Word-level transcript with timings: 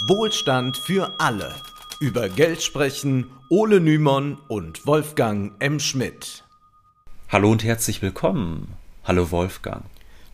Wohlstand 0.00 0.76
für 0.76 1.14
alle. 1.18 1.54
Über 2.00 2.28
Geld 2.28 2.62
sprechen 2.62 3.30
Ole 3.48 3.80
Nymon 3.80 4.36
und 4.46 4.86
Wolfgang 4.86 5.52
M. 5.58 5.80
Schmidt. 5.80 6.44
Hallo 7.30 7.50
und 7.50 7.64
herzlich 7.64 8.02
willkommen. 8.02 8.74
Hallo 9.04 9.30
Wolfgang. 9.30 9.84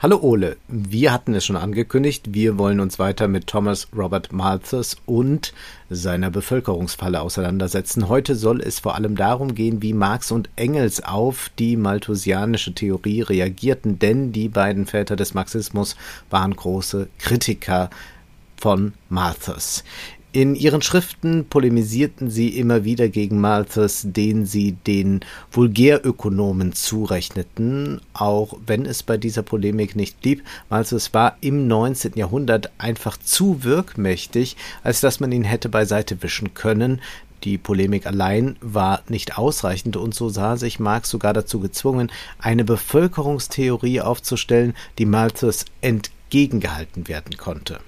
Hallo 0.00 0.18
Ole, 0.20 0.56
wir 0.66 1.12
hatten 1.12 1.32
es 1.34 1.44
schon 1.44 1.54
angekündigt, 1.54 2.34
wir 2.34 2.58
wollen 2.58 2.80
uns 2.80 2.98
weiter 2.98 3.28
mit 3.28 3.46
Thomas 3.46 3.86
Robert 3.96 4.32
Malthus 4.32 4.96
und 5.06 5.54
seiner 5.88 6.32
Bevölkerungsfalle 6.32 7.20
auseinandersetzen. 7.20 8.08
Heute 8.08 8.34
soll 8.34 8.60
es 8.60 8.80
vor 8.80 8.96
allem 8.96 9.14
darum 9.14 9.54
gehen, 9.54 9.80
wie 9.80 9.92
Marx 9.92 10.32
und 10.32 10.50
Engels 10.56 11.04
auf 11.04 11.52
die 11.56 11.76
malthusianische 11.76 12.74
Theorie 12.74 13.20
reagierten, 13.20 14.00
denn 14.00 14.32
die 14.32 14.48
beiden 14.48 14.86
Väter 14.86 15.14
des 15.14 15.34
Marxismus 15.34 15.94
waren 16.30 16.56
große 16.56 17.08
Kritiker 17.18 17.88
von 18.62 18.92
Malthus. 19.08 19.82
In 20.30 20.54
ihren 20.54 20.82
Schriften 20.82 21.46
polemisierten 21.46 22.30
sie 22.30 22.56
immer 22.56 22.84
wieder 22.84 23.08
gegen 23.08 23.40
Malthus, 23.40 24.02
den 24.04 24.46
sie 24.46 24.76
den 24.86 25.18
Vulgärökonomen 25.50 26.72
zurechneten, 26.72 28.00
auch 28.12 28.56
wenn 28.64 28.86
es 28.86 29.02
bei 29.02 29.16
dieser 29.16 29.42
Polemik 29.42 29.96
nicht 29.96 30.20
blieb. 30.20 30.44
Malthus 30.70 31.12
war 31.12 31.38
im 31.40 31.66
19. 31.66 32.12
Jahrhundert 32.14 32.70
einfach 32.78 33.16
zu 33.16 33.64
wirkmächtig, 33.64 34.56
als 34.84 35.00
dass 35.00 35.18
man 35.18 35.32
ihn 35.32 35.42
hätte 35.42 35.68
beiseite 35.68 36.22
wischen 36.22 36.54
können. 36.54 37.00
Die 37.42 37.58
Polemik 37.58 38.06
allein 38.06 38.54
war 38.60 39.02
nicht 39.08 39.38
ausreichend 39.38 39.96
und 39.96 40.14
so 40.14 40.28
sah 40.28 40.56
sich 40.56 40.78
Marx 40.78 41.10
sogar 41.10 41.32
dazu 41.32 41.58
gezwungen, 41.58 42.12
eine 42.38 42.62
Bevölkerungstheorie 42.62 44.02
aufzustellen, 44.02 44.74
die 44.98 45.06
Malthus 45.06 45.64
entgegengehalten 45.80 47.08
werden 47.08 47.36
konnte. 47.36 47.80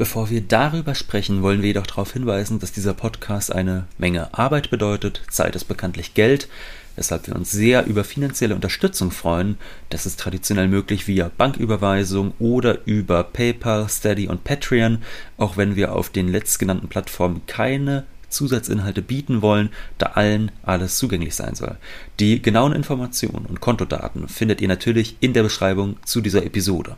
Bevor 0.00 0.30
wir 0.30 0.40
darüber 0.40 0.94
sprechen, 0.94 1.42
wollen 1.42 1.60
wir 1.60 1.66
jedoch 1.66 1.86
darauf 1.86 2.14
hinweisen, 2.14 2.58
dass 2.58 2.72
dieser 2.72 2.94
Podcast 2.94 3.54
eine 3.54 3.84
Menge 3.98 4.32
Arbeit 4.32 4.70
bedeutet. 4.70 5.20
Zeit 5.28 5.54
ist 5.54 5.64
bekanntlich 5.64 6.14
Geld, 6.14 6.48
weshalb 6.96 7.26
wir 7.26 7.36
uns 7.36 7.50
sehr 7.50 7.84
über 7.84 8.02
finanzielle 8.02 8.54
Unterstützung 8.54 9.10
freuen. 9.10 9.58
Das 9.90 10.06
ist 10.06 10.18
traditionell 10.18 10.68
möglich 10.68 11.06
via 11.06 11.30
Banküberweisung 11.36 12.32
oder 12.38 12.78
über 12.86 13.22
PayPal, 13.24 13.90
Steady 13.90 14.26
und 14.26 14.42
Patreon, 14.42 15.02
auch 15.36 15.58
wenn 15.58 15.76
wir 15.76 15.92
auf 15.92 16.08
den 16.08 16.28
letztgenannten 16.28 16.88
Plattformen 16.88 17.42
keine 17.46 18.06
Zusatzinhalte 18.30 19.02
bieten 19.02 19.42
wollen, 19.42 19.68
da 19.98 20.12
allen 20.14 20.50
alles 20.62 20.96
zugänglich 20.96 21.34
sein 21.34 21.54
soll. 21.54 21.76
Die 22.20 22.40
genauen 22.40 22.72
Informationen 22.72 23.44
und 23.44 23.60
Kontodaten 23.60 24.28
findet 24.28 24.62
ihr 24.62 24.68
natürlich 24.68 25.18
in 25.20 25.34
der 25.34 25.42
Beschreibung 25.42 25.96
zu 26.06 26.22
dieser 26.22 26.46
Episode. 26.46 26.96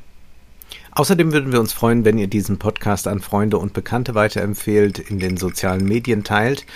Außerdem 0.94 1.32
würden 1.32 1.52
wir 1.52 1.60
uns 1.60 1.72
freuen, 1.72 2.04
wenn 2.04 2.18
ihr 2.18 2.26
diesen 2.26 2.58
Podcast 2.58 3.08
an 3.08 3.20
Freunde 3.20 3.56
und 3.56 3.72
Bekannte 3.72 4.14
weiterempfehlt, 4.14 4.98
in 4.98 5.18
den 5.18 5.38
sozialen 5.38 5.86
Medien 5.86 6.22
teilt. 6.22 6.66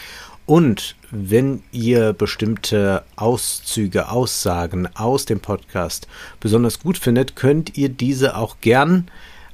Und 0.46 0.96
wenn 1.10 1.62
ihr 1.70 2.14
bestimmte 2.14 3.04
Auszüge, 3.16 4.08
Aussagen 4.08 4.88
aus 4.94 5.26
dem 5.26 5.40
Podcast 5.40 6.08
besonders 6.40 6.80
gut 6.80 6.96
findet, 6.96 7.36
könnt 7.36 7.76
ihr 7.76 7.90
diese 7.90 8.36
auch 8.36 8.56
gern 8.62 9.08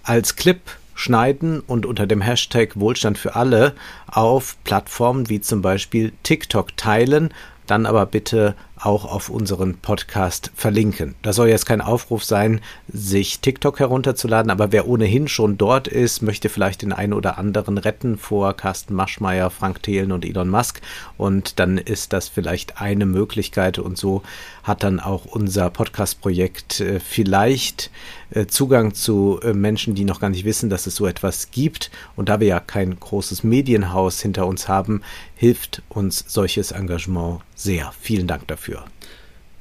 als 0.04 0.36
Clip 0.36 0.60
schneiden 0.94 1.60
und 1.60 1.84
unter 1.84 2.06
dem 2.06 2.20
Hashtag 2.20 2.78
Wohlstand 2.78 3.18
für 3.18 3.34
alle 3.34 3.74
auf 4.12 4.56
Plattformen 4.62 5.28
wie 5.28 5.40
zum 5.40 5.62
Beispiel 5.62 6.12
TikTok 6.22 6.76
teilen, 6.76 7.32
dann 7.66 7.86
aber 7.86 8.06
bitte 8.06 8.54
auch 8.84 9.04
auf 9.04 9.28
unseren 9.28 9.76
Podcast 9.76 10.50
verlinken. 10.54 11.14
Das 11.22 11.36
soll 11.36 11.48
jetzt 11.48 11.66
kein 11.66 11.80
Aufruf 11.80 12.24
sein, 12.24 12.60
sich 12.88 13.40
TikTok 13.40 13.78
herunterzuladen, 13.78 14.50
aber 14.50 14.72
wer 14.72 14.88
ohnehin 14.88 15.28
schon 15.28 15.56
dort 15.56 15.86
ist, 15.86 16.20
möchte 16.22 16.48
vielleicht 16.48 16.82
den 16.82 16.92
einen 16.92 17.12
oder 17.12 17.38
anderen 17.38 17.78
retten 17.78 18.18
vor 18.18 18.54
Carsten 18.54 18.94
Maschmeyer, 18.94 19.50
Frank 19.50 19.82
Thelen 19.82 20.10
und 20.10 20.24
Elon 20.24 20.48
Musk. 20.48 20.80
Und 21.16 21.58
dann 21.60 21.78
ist 21.78 22.12
das 22.12 22.28
vielleicht 22.28 22.80
eine 22.80 23.06
Möglichkeit. 23.06 23.78
Und 23.78 23.98
so 23.98 24.22
hat 24.64 24.82
dann 24.82 24.98
auch 24.98 25.24
unser 25.26 25.70
Podcast-Projekt 25.70 26.80
äh, 26.80 26.98
vielleicht 26.98 27.90
äh, 28.30 28.46
Zugang 28.46 28.94
zu 28.94 29.38
äh, 29.42 29.52
Menschen, 29.52 29.94
die 29.94 30.04
noch 30.04 30.20
gar 30.20 30.30
nicht 30.30 30.44
wissen, 30.44 30.70
dass 30.70 30.86
es 30.86 30.96
so 30.96 31.06
etwas 31.06 31.52
gibt. 31.52 31.90
Und 32.16 32.28
da 32.28 32.40
wir 32.40 32.48
ja 32.48 32.60
kein 32.60 32.98
großes 32.98 33.44
Medienhaus 33.44 34.01
hinter 34.10 34.46
uns 34.46 34.68
haben, 34.68 35.02
hilft 35.34 35.82
uns 35.88 36.24
solches 36.28 36.72
Engagement 36.72 37.40
sehr. 37.54 37.92
Vielen 38.00 38.26
Dank 38.26 38.46
dafür. 38.48 38.84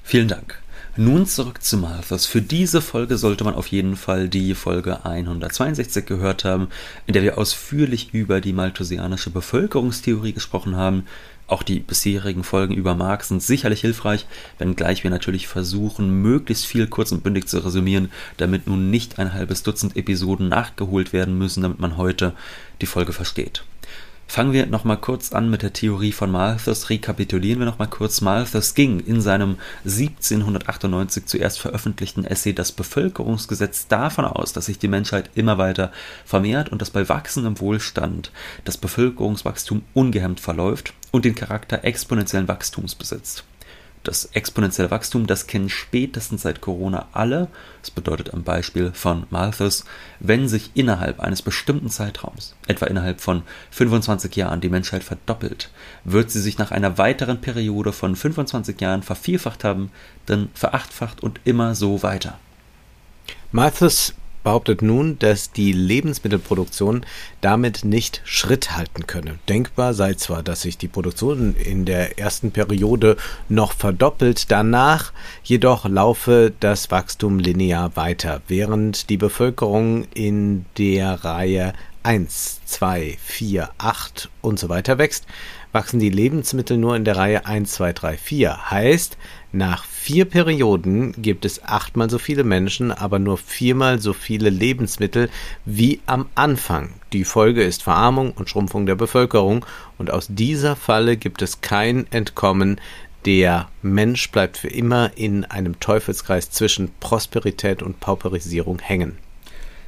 Vielen 0.03 0.27
Dank. 0.27 0.61
Nun 0.97 1.25
zurück 1.25 1.63
zu 1.63 1.77
Malthus. 1.77 2.25
Für 2.25 2.41
diese 2.41 2.81
Folge 2.81 3.17
sollte 3.17 3.45
man 3.45 3.53
auf 3.53 3.67
jeden 3.67 3.95
Fall 3.95 4.27
die 4.27 4.53
Folge 4.55 5.05
162 5.05 6.05
gehört 6.05 6.43
haben, 6.43 6.67
in 7.07 7.13
der 7.13 7.23
wir 7.23 7.37
ausführlich 7.37 8.13
über 8.13 8.41
die 8.41 8.51
malthusianische 8.51 9.29
Bevölkerungstheorie 9.29 10.33
gesprochen 10.33 10.75
haben. 10.75 11.05
Auch 11.47 11.63
die 11.63 11.79
bisherigen 11.79 12.43
Folgen 12.43 12.73
über 12.73 12.93
Marx 12.93 13.29
sind 13.29 13.41
sicherlich 13.41 13.79
hilfreich, 13.79 14.25
wenngleich 14.57 15.03
wir 15.03 15.11
natürlich 15.11 15.47
versuchen, 15.47 16.21
möglichst 16.21 16.65
viel 16.65 16.87
kurz 16.87 17.13
und 17.13 17.23
bündig 17.23 17.47
zu 17.47 17.59
resümieren, 17.59 18.11
damit 18.35 18.67
nun 18.67 18.89
nicht 18.89 19.17
ein 19.17 19.33
halbes 19.33 19.63
Dutzend 19.63 19.95
Episoden 19.95 20.49
nachgeholt 20.49 21.13
werden 21.13 21.37
müssen, 21.37 21.63
damit 21.63 21.79
man 21.79 21.95
heute 21.95 22.33
die 22.81 22.85
Folge 22.85 23.13
versteht. 23.13 23.63
Fangen 24.31 24.53
wir 24.53 24.65
nochmal 24.65 24.95
kurz 24.95 25.33
an 25.33 25.49
mit 25.49 25.61
der 25.61 25.73
Theorie 25.73 26.13
von 26.13 26.31
Malthus. 26.31 26.89
Rekapitulieren 26.89 27.59
wir 27.59 27.65
nochmal 27.65 27.89
kurz. 27.89 28.21
Malthus 28.21 28.75
ging 28.75 29.01
in 29.01 29.19
seinem 29.19 29.57
1798 29.83 31.25
zuerst 31.25 31.59
veröffentlichten 31.59 32.23
Essay 32.23 32.53
Das 32.53 32.71
Bevölkerungsgesetz 32.71 33.89
davon 33.89 34.23
aus, 34.23 34.53
dass 34.53 34.67
sich 34.67 34.79
die 34.79 34.87
Menschheit 34.87 35.31
immer 35.35 35.57
weiter 35.57 35.91
vermehrt 36.23 36.69
und 36.69 36.81
dass 36.81 36.91
bei 36.91 37.09
wachsendem 37.09 37.59
Wohlstand 37.59 38.31
das 38.63 38.77
Bevölkerungswachstum 38.77 39.83
ungehemmt 39.93 40.39
verläuft 40.39 40.93
und 41.11 41.25
den 41.25 41.35
Charakter 41.35 41.83
exponentiellen 41.83 42.47
Wachstums 42.47 42.95
besitzt. 42.95 43.43
Das 44.03 44.25
exponentielle 44.33 44.89
Wachstum, 44.89 45.27
das 45.27 45.45
kennen 45.45 45.69
spätestens 45.69 46.41
seit 46.41 46.59
Corona 46.59 47.07
alle. 47.11 47.49
Das 47.81 47.91
bedeutet 47.91 48.33
am 48.33 48.43
Beispiel 48.43 48.91
von 48.93 49.27
Malthus, 49.29 49.85
wenn 50.19 50.47
sich 50.47 50.71
innerhalb 50.73 51.19
eines 51.19 51.43
bestimmten 51.43 51.89
Zeitraums, 51.89 52.55
etwa 52.65 52.87
innerhalb 52.87 53.21
von 53.21 53.43
25 53.69 54.35
Jahren, 54.35 54.59
die 54.59 54.69
Menschheit 54.69 55.03
verdoppelt, 55.03 55.69
wird 56.03 56.31
sie 56.31 56.41
sich 56.41 56.57
nach 56.57 56.71
einer 56.71 56.97
weiteren 56.97 57.41
Periode 57.41 57.93
von 57.93 58.15
25 58.15 58.81
Jahren 58.81 59.03
vervierfacht 59.03 59.63
haben, 59.63 59.91
dann 60.25 60.49
verachtfacht 60.55 61.21
und 61.21 61.39
immer 61.43 61.75
so 61.75 62.01
weiter. 62.01 62.39
Malthus 63.51 64.15
behauptet 64.43 64.81
nun, 64.81 65.17
dass 65.19 65.51
die 65.51 65.71
Lebensmittelproduktion 65.71 67.05
damit 67.41 67.85
nicht 67.85 68.21
Schritt 68.25 68.75
halten 68.75 69.07
könne. 69.07 69.39
Denkbar 69.49 69.93
sei 69.93 70.13
zwar, 70.15 70.43
dass 70.43 70.61
sich 70.61 70.77
die 70.77 70.87
Produktion 70.87 71.55
in 71.55 71.85
der 71.85 72.19
ersten 72.19 72.51
Periode 72.51 73.17
noch 73.49 73.73
verdoppelt, 73.73 74.51
danach 74.51 75.13
jedoch 75.43 75.87
laufe 75.87 76.51
das 76.59 76.91
Wachstum 76.91 77.39
linear 77.39 77.95
weiter, 77.95 78.41
während 78.47 79.09
die 79.09 79.17
Bevölkerung 79.17 80.05
in 80.13 80.65
der 80.77 81.23
Reihe 81.23 81.73
1, 82.03 82.61
2, 82.65 83.17
4, 83.21 83.69
8 83.77 84.29
und 84.41 84.59
so 84.59 84.69
weiter 84.69 84.97
wächst, 84.97 85.25
wachsen 85.71 85.99
die 85.99 86.09
Lebensmittel 86.09 86.77
nur 86.77 86.95
in 86.95 87.05
der 87.05 87.17
Reihe 87.17 87.45
1, 87.45 87.71
2, 87.71 87.93
3, 87.93 88.17
4. 88.17 88.71
Heißt, 88.71 89.17
nach 89.51 89.83
vier 89.83 90.25
Perioden 90.25 91.13
gibt 91.21 91.45
es 91.45 91.63
achtmal 91.63 92.09
so 92.09 92.17
viele 92.17 92.43
Menschen, 92.43 92.91
aber 92.91 93.19
nur 93.19 93.37
viermal 93.37 93.99
so 93.99 94.13
viele 94.13 94.49
Lebensmittel 94.49 95.29
wie 95.65 95.99
am 96.05 96.27
Anfang. 96.35 96.93
Die 97.13 97.25
Folge 97.25 97.63
ist 97.63 97.83
Verarmung 97.83 98.31
und 98.31 98.49
Schrumpfung 98.49 98.85
der 98.85 98.95
Bevölkerung 98.95 99.65
und 99.97 100.11
aus 100.11 100.27
dieser 100.29 100.75
Falle 100.75 101.17
gibt 101.17 101.41
es 101.41 101.61
kein 101.61 102.11
Entkommen. 102.11 102.79
Der 103.25 103.69
Mensch 103.81 104.31
bleibt 104.31 104.57
für 104.57 104.69
immer 104.69 105.11
in 105.15 105.45
einem 105.45 105.79
Teufelskreis 105.79 106.49
zwischen 106.49 106.91
Prosperität 106.99 107.83
und 107.83 107.99
Pauperisierung 107.99 108.79
hängen. 108.79 109.17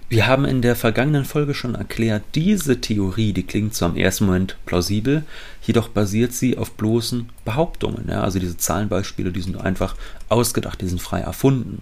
Wir 0.09 0.27
haben 0.27 0.45
in 0.45 0.61
der 0.61 0.75
vergangenen 0.75 1.25
Folge 1.25 1.53
schon 1.53 1.75
erklärt, 1.75 2.23
diese 2.35 2.79
Theorie, 2.79 3.33
die 3.33 3.43
klingt 3.43 3.73
zwar 3.73 3.89
im 3.89 3.97
ersten 3.97 4.25
Moment 4.25 4.57
plausibel, 4.65 5.23
jedoch 5.63 5.87
basiert 5.87 6.33
sie 6.33 6.57
auf 6.57 6.71
bloßen 6.73 7.29
Behauptungen. 7.45 8.07
Ja? 8.09 8.21
Also 8.21 8.37
diese 8.37 8.57
Zahlenbeispiele, 8.57 9.31
die 9.31 9.41
sind 9.41 9.59
einfach 9.59 9.95
ausgedacht, 10.29 10.81
die 10.81 10.87
sind 10.87 11.01
frei 11.01 11.21
erfunden. 11.21 11.81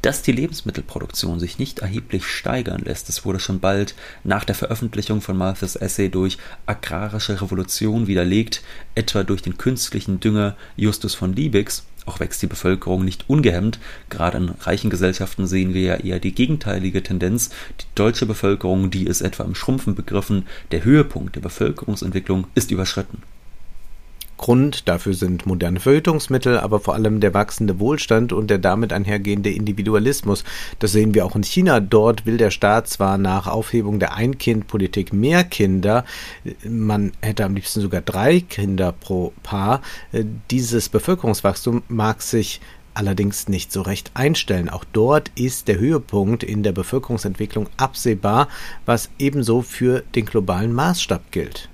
Dass 0.00 0.22
die 0.22 0.32
Lebensmittelproduktion 0.32 1.38
sich 1.38 1.58
nicht 1.58 1.80
erheblich 1.80 2.24
steigern 2.24 2.82
lässt, 2.82 3.08
das 3.08 3.24
wurde 3.24 3.40
schon 3.40 3.60
bald 3.60 3.94
nach 4.24 4.44
der 4.44 4.54
Veröffentlichung 4.54 5.20
von 5.20 5.36
Malthus 5.36 5.76
Essay 5.76 6.08
durch 6.08 6.38
agrarische 6.64 7.42
Revolution 7.42 8.06
widerlegt, 8.06 8.62
etwa 8.94 9.22
durch 9.22 9.42
den 9.42 9.58
künstlichen 9.58 10.20
Dünger 10.20 10.56
Justus 10.76 11.14
von 11.14 11.34
Liebigs, 11.34 11.84
auch 12.06 12.20
wächst 12.20 12.40
die 12.42 12.46
Bevölkerung 12.46 13.04
nicht 13.04 13.28
ungehemmt. 13.28 13.78
Gerade 14.08 14.38
in 14.38 14.48
reichen 14.48 14.90
Gesellschaften 14.90 15.46
sehen 15.46 15.74
wir 15.74 15.82
ja 15.82 15.94
eher 15.96 16.18
die 16.18 16.34
gegenteilige 16.34 17.02
Tendenz. 17.02 17.50
Die 17.80 17.86
deutsche 17.94 18.26
Bevölkerung, 18.26 18.90
die 18.90 19.06
ist 19.06 19.20
etwa 19.20 19.44
im 19.44 19.54
Schrumpfen 19.54 19.94
begriffen. 19.94 20.46
Der 20.70 20.84
Höhepunkt 20.84 21.36
der 21.36 21.40
Bevölkerungsentwicklung 21.40 22.46
ist 22.54 22.70
überschritten. 22.70 23.22
Grund 24.46 24.86
dafür 24.86 25.12
sind 25.12 25.44
moderne 25.44 25.80
Verhütungsmittel, 25.80 26.60
aber 26.60 26.78
vor 26.78 26.94
allem 26.94 27.18
der 27.18 27.34
wachsende 27.34 27.80
Wohlstand 27.80 28.32
und 28.32 28.48
der 28.48 28.58
damit 28.58 28.92
einhergehende 28.92 29.50
Individualismus. 29.50 30.44
Das 30.78 30.92
sehen 30.92 31.14
wir 31.14 31.26
auch 31.26 31.34
in 31.34 31.42
China. 31.42 31.80
Dort 31.80 32.26
will 32.26 32.36
der 32.36 32.52
Staat 32.52 32.86
zwar 32.86 33.18
nach 33.18 33.48
Aufhebung 33.48 33.98
der 33.98 34.14
Ein-Kind-Politik 34.14 35.12
mehr 35.12 35.42
Kinder, 35.42 36.04
man 36.62 37.10
hätte 37.20 37.44
am 37.44 37.56
liebsten 37.56 37.80
sogar 37.80 38.02
drei 38.02 38.38
Kinder 38.38 38.92
pro 38.92 39.32
Paar. 39.42 39.82
Dieses 40.52 40.90
Bevölkerungswachstum 40.90 41.82
mag 41.88 42.22
sich 42.22 42.60
allerdings 42.94 43.48
nicht 43.48 43.72
so 43.72 43.82
recht 43.82 44.12
einstellen. 44.14 44.68
Auch 44.68 44.84
dort 44.92 45.32
ist 45.34 45.66
der 45.66 45.80
Höhepunkt 45.80 46.44
in 46.44 46.62
der 46.62 46.70
Bevölkerungsentwicklung 46.70 47.68
absehbar, 47.78 48.46
was 48.84 49.10
ebenso 49.18 49.62
für 49.62 50.04
den 50.14 50.24
globalen 50.24 50.72
Maßstab 50.72 51.32
gilt. 51.32 51.68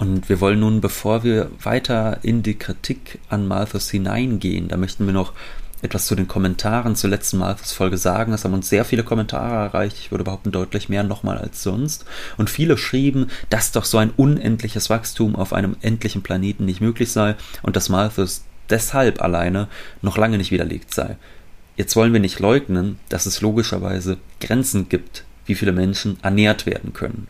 Und 0.00 0.30
wir 0.30 0.40
wollen 0.40 0.60
nun, 0.60 0.80
bevor 0.80 1.24
wir 1.24 1.50
weiter 1.62 2.20
in 2.22 2.42
die 2.42 2.54
Kritik 2.54 3.18
an 3.28 3.46
Malthus 3.46 3.90
hineingehen, 3.90 4.68
da 4.68 4.78
möchten 4.78 5.04
wir 5.04 5.12
noch 5.12 5.34
etwas 5.82 6.06
zu 6.06 6.14
den 6.14 6.26
Kommentaren 6.26 6.96
zur 6.96 7.10
letzten 7.10 7.36
Malthus-Folge 7.36 7.98
sagen. 7.98 8.32
Es 8.32 8.44
haben 8.44 8.54
uns 8.54 8.70
sehr 8.70 8.86
viele 8.86 9.04
Kommentare 9.04 9.54
erreicht. 9.54 9.98
Ich 9.98 10.10
würde 10.10 10.24
behaupten, 10.24 10.52
deutlich 10.52 10.88
mehr 10.88 11.02
nochmal 11.02 11.36
als 11.36 11.62
sonst. 11.62 12.06
Und 12.38 12.48
viele 12.48 12.78
schrieben, 12.78 13.30
dass 13.50 13.72
doch 13.72 13.84
so 13.84 13.98
ein 13.98 14.08
unendliches 14.16 14.88
Wachstum 14.88 15.36
auf 15.36 15.52
einem 15.52 15.76
endlichen 15.82 16.22
Planeten 16.22 16.64
nicht 16.64 16.80
möglich 16.80 17.12
sei 17.12 17.36
und 17.62 17.76
dass 17.76 17.90
Malthus 17.90 18.44
deshalb 18.70 19.20
alleine 19.20 19.68
noch 20.00 20.16
lange 20.16 20.38
nicht 20.38 20.50
widerlegt 20.50 20.94
sei. 20.94 21.18
Jetzt 21.76 21.94
wollen 21.94 22.14
wir 22.14 22.20
nicht 22.20 22.40
leugnen, 22.40 22.98
dass 23.10 23.26
es 23.26 23.42
logischerweise 23.42 24.16
Grenzen 24.40 24.88
gibt, 24.88 25.24
wie 25.44 25.54
viele 25.54 25.72
Menschen 25.72 26.16
ernährt 26.22 26.64
werden 26.64 26.94
können. 26.94 27.26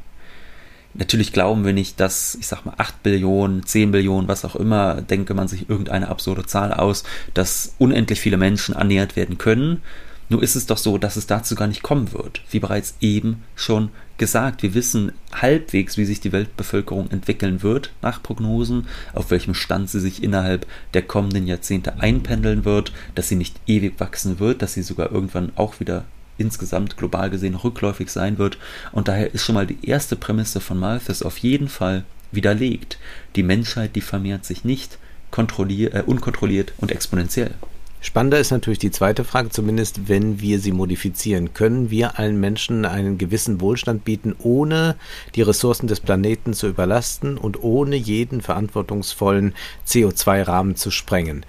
Natürlich 0.94 1.32
glauben 1.32 1.64
wir 1.64 1.72
nicht, 1.72 2.00
dass, 2.00 2.34
ich 2.34 2.48
sag 2.48 2.64
mal, 2.64 2.75
8 2.76 3.02
Billionen, 3.02 3.64
10 3.64 3.92
Billionen, 3.92 4.28
was 4.28 4.44
auch 4.44 4.56
immer, 4.56 5.02
denke 5.02 5.34
man 5.34 5.46
sich 5.46 5.69
irgendeine 5.69 6.08
absurde 6.08 6.46
Zahl 6.46 6.72
aus, 6.72 7.04
dass 7.32 7.75
unendlich 7.78 8.20
viele 8.20 8.37
Menschen 8.37 8.75
ernährt 8.75 9.14
werden 9.14 9.38
können. 9.38 9.82
Nur 10.28 10.42
ist 10.42 10.54
es 10.54 10.66
doch 10.66 10.78
so, 10.78 10.96
dass 10.96 11.16
es 11.16 11.26
dazu 11.26 11.54
gar 11.56 11.66
nicht 11.66 11.82
kommen 11.82 12.12
wird. 12.12 12.42
Wie 12.50 12.60
bereits 12.60 12.94
eben 13.00 13.42
schon 13.56 13.90
gesagt, 14.16 14.62
wir 14.62 14.75
wissen 14.75 15.12
halbwegs, 15.32 15.96
wie 15.96 16.04
sich 16.04 16.20
die 16.20 16.32
Weltbevölkerung 16.32 17.10
entwickeln 17.10 17.62
wird 17.62 17.92
nach 18.02 18.22
Prognosen, 18.22 18.87
auf 19.12 19.31
welchem 19.31 19.54
Stand 19.54 19.90
sie 19.90 19.98
sich 19.98 20.22
innerhalb 20.22 20.66
der 20.94 21.02
kommenden 21.02 21.46
Jahrzehnte 21.46 22.00
einpendeln 22.00 22.64
wird, 22.64 22.92
dass 23.14 23.28
sie 23.28 23.37
nicht 23.37 23.56
ewig 23.66 23.98
wachsen 23.98 24.38
wird, 24.38 24.62
dass 24.62 24.75
sie 24.75 24.82
sogar 24.82 25.10
irgendwann 25.10 25.52
auch 25.56 25.81
wieder 25.81 26.04
insgesamt 26.40 26.96
global 26.96 27.31
gesehen 27.31 27.54
rückläufig 27.54 28.10
sein 28.10 28.38
wird. 28.38 28.58
Und 28.92 29.08
daher 29.08 29.32
ist 29.34 29.44
schon 29.44 29.54
mal 29.54 29.66
die 29.66 29.87
erste 29.87 30.16
Prämisse 30.16 30.60
von 30.60 30.78
Malthus 30.78 31.22
auf 31.22 31.38
jeden 31.38 31.69
Fall 31.69 32.04
widerlegt. 32.32 32.98
Die 33.37 33.42
Menschheit, 33.42 33.96
die 33.96 34.00
vermehrt 34.00 34.44
sich 34.44 34.64
nicht 34.64 34.98
äh, 35.37 36.02
unkontrolliert 36.02 36.72
und 36.78 36.90
exponentiell. 36.90 37.54
Spannender 38.02 38.38
ist 38.38 38.50
natürlich 38.50 38.78
die 38.78 38.90
zweite 38.90 39.25
Frage, 39.25 39.50
zumindest 39.50 40.08
wenn 40.08 40.40
wir 40.40 40.58
sie 40.58 40.72
modifizieren. 40.72 41.52
Können 41.52 41.90
wir 41.90 42.19
allen 42.19 42.40
Menschen 42.40 42.87
einen 42.87 43.19
gewissen 43.19 43.60
Wohlstand 43.60 44.06
bieten, 44.06 44.34
ohne 44.38 44.96
die 45.34 45.42
Ressourcen 45.42 45.87
des 45.87 46.00
Planeten 46.00 46.54
zu 46.54 46.66
überlasten 46.66 47.37
und 47.37 47.62
ohne 47.62 47.96
jeden 47.96 48.40
verantwortungsvollen 48.40 49.54
CO2-Rahmen 49.87 50.76
zu 50.76 50.90
sprengen? 50.90 51.44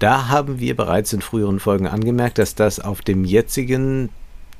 Da 0.00 0.26
haben 0.26 0.58
wir 0.58 0.74
bereits 0.74 1.12
in 1.12 1.20
früheren 1.20 1.60
Folgen 1.60 1.86
angemerkt, 1.86 2.38
dass 2.38 2.56
das 2.56 2.80
auf 2.80 3.02
dem 3.02 3.24
jetzigen 3.24 4.08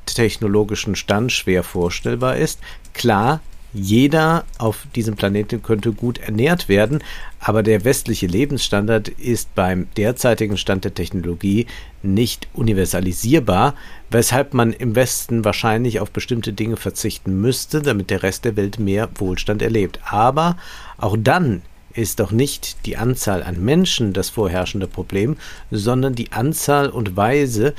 technologischen 0.06 0.96
Stand 0.96 1.32
schwer 1.32 1.62
vorstellbar 1.62 2.36
ist. 2.36 2.60
Klar, 2.94 3.40
jeder 3.74 4.44
auf 4.58 4.86
diesem 4.94 5.16
Planeten 5.16 5.62
könnte 5.62 5.92
gut 5.92 6.18
ernährt 6.18 6.68
werden, 6.68 7.02
aber 7.40 7.62
der 7.62 7.84
westliche 7.84 8.26
Lebensstandard 8.26 9.08
ist 9.08 9.54
beim 9.54 9.88
derzeitigen 9.96 10.58
Stand 10.58 10.84
der 10.84 10.92
Technologie 10.92 11.66
nicht 12.02 12.48
universalisierbar, 12.52 13.74
weshalb 14.10 14.52
man 14.52 14.74
im 14.74 14.94
Westen 14.94 15.44
wahrscheinlich 15.44 16.00
auf 16.00 16.10
bestimmte 16.10 16.52
Dinge 16.52 16.76
verzichten 16.76 17.40
müsste, 17.40 17.80
damit 17.80 18.10
der 18.10 18.22
Rest 18.22 18.44
der 18.44 18.56
Welt 18.56 18.78
mehr 18.78 19.08
Wohlstand 19.14 19.62
erlebt. 19.62 20.00
Aber 20.04 20.58
auch 20.98 21.16
dann 21.18 21.62
ist 21.94 22.20
doch 22.20 22.30
nicht 22.30 22.86
die 22.86 22.96
Anzahl 22.96 23.42
an 23.42 23.62
Menschen 23.62 24.12
das 24.12 24.30
vorherrschende 24.30 24.86
Problem, 24.86 25.36
sondern 25.70 26.14
die 26.14 26.32
Anzahl 26.32 26.90
und 26.90 27.16
Weise, 27.16 27.74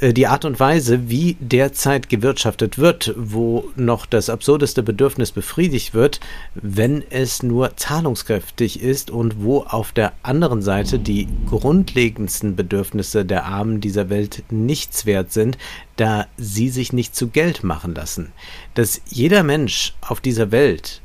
die 0.00 0.26
Art 0.26 0.46
und 0.46 0.58
Weise, 0.58 1.10
wie 1.10 1.36
derzeit 1.38 2.08
gewirtschaftet 2.08 2.78
wird, 2.78 3.12
wo 3.16 3.70
noch 3.76 4.06
das 4.06 4.30
absurdeste 4.30 4.82
Bedürfnis 4.82 5.32
befriedigt 5.32 5.92
wird, 5.92 6.20
wenn 6.54 7.04
es 7.10 7.42
nur 7.42 7.76
zahlungskräftig 7.76 8.80
ist 8.80 9.10
und 9.10 9.42
wo 9.42 9.60
auf 9.60 9.92
der 9.92 10.14
anderen 10.22 10.62
Seite 10.62 10.98
die 10.98 11.28
grundlegendsten 11.46 12.56
Bedürfnisse 12.56 13.26
der 13.26 13.44
Armen 13.44 13.82
dieser 13.82 14.08
Welt 14.08 14.44
nichts 14.50 15.04
wert 15.04 15.30
sind, 15.30 15.58
da 15.96 16.26
sie 16.38 16.70
sich 16.70 16.94
nicht 16.94 17.14
zu 17.14 17.28
Geld 17.28 17.62
machen 17.62 17.94
lassen. 17.94 18.32
Dass 18.74 19.02
jeder 19.10 19.42
Mensch 19.42 19.92
auf 20.00 20.22
dieser 20.22 20.50
Welt, 20.52 21.02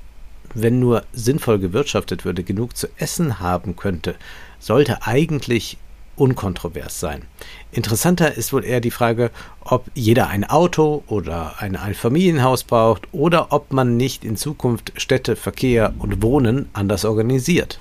wenn 0.54 0.80
nur 0.80 1.04
sinnvoll 1.12 1.60
gewirtschaftet 1.60 2.24
würde, 2.24 2.44
genug 2.44 2.78
zu 2.78 2.88
essen 2.98 3.42
haben 3.42 3.76
könnte, 3.76 4.16
sollte 4.60 5.04
eigentlich 5.04 5.78
unkontrovers 6.18 7.00
sein. 7.00 7.24
Interessanter 7.72 8.36
ist 8.36 8.52
wohl 8.52 8.66
eher 8.66 8.82
die 8.82 8.92
Frage, 8.92 9.32
ob 9.62 9.86
jeder 9.94 10.28
ein 10.28 10.44
Auto 10.44 11.04
oder 11.08 11.56
ein 11.60 11.76
Einfamilienhaus 11.76 12.64
braucht 12.64 13.08
oder 13.14 13.52
ob 13.52 13.72
man 13.72 13.98
nicht 13.98 14.26
in 14.26 14.36
Zukunft 14.36 14.94
Städte, 14.98 15.36
Verkehr 15.36 15.94
und 16.00 16.22
Wohnen 16.22 16.70
anders 16.74 17.06
organisiert. 17.06 17.80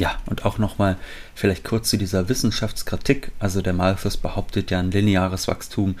Ja, 0.00 0.16
und 0.24 0.46
auch 0.46 0.56
nochmal 0.56 0.96
vielleicht 1.34 1.62
kurz 1.62 1.90
zu 1.90 1.98
dieser 1.98 2.30
Wissenschaftskritik. 2.30 3.32
Also 3.38 3.60
der 3.60 3.74
Malthus 3.74 4.16
behauptet 4.16 4.70
ja 4.70 4.78
ein 4.78 4.90
lineares 4.90 5.46
Wachstum 5.46 5.96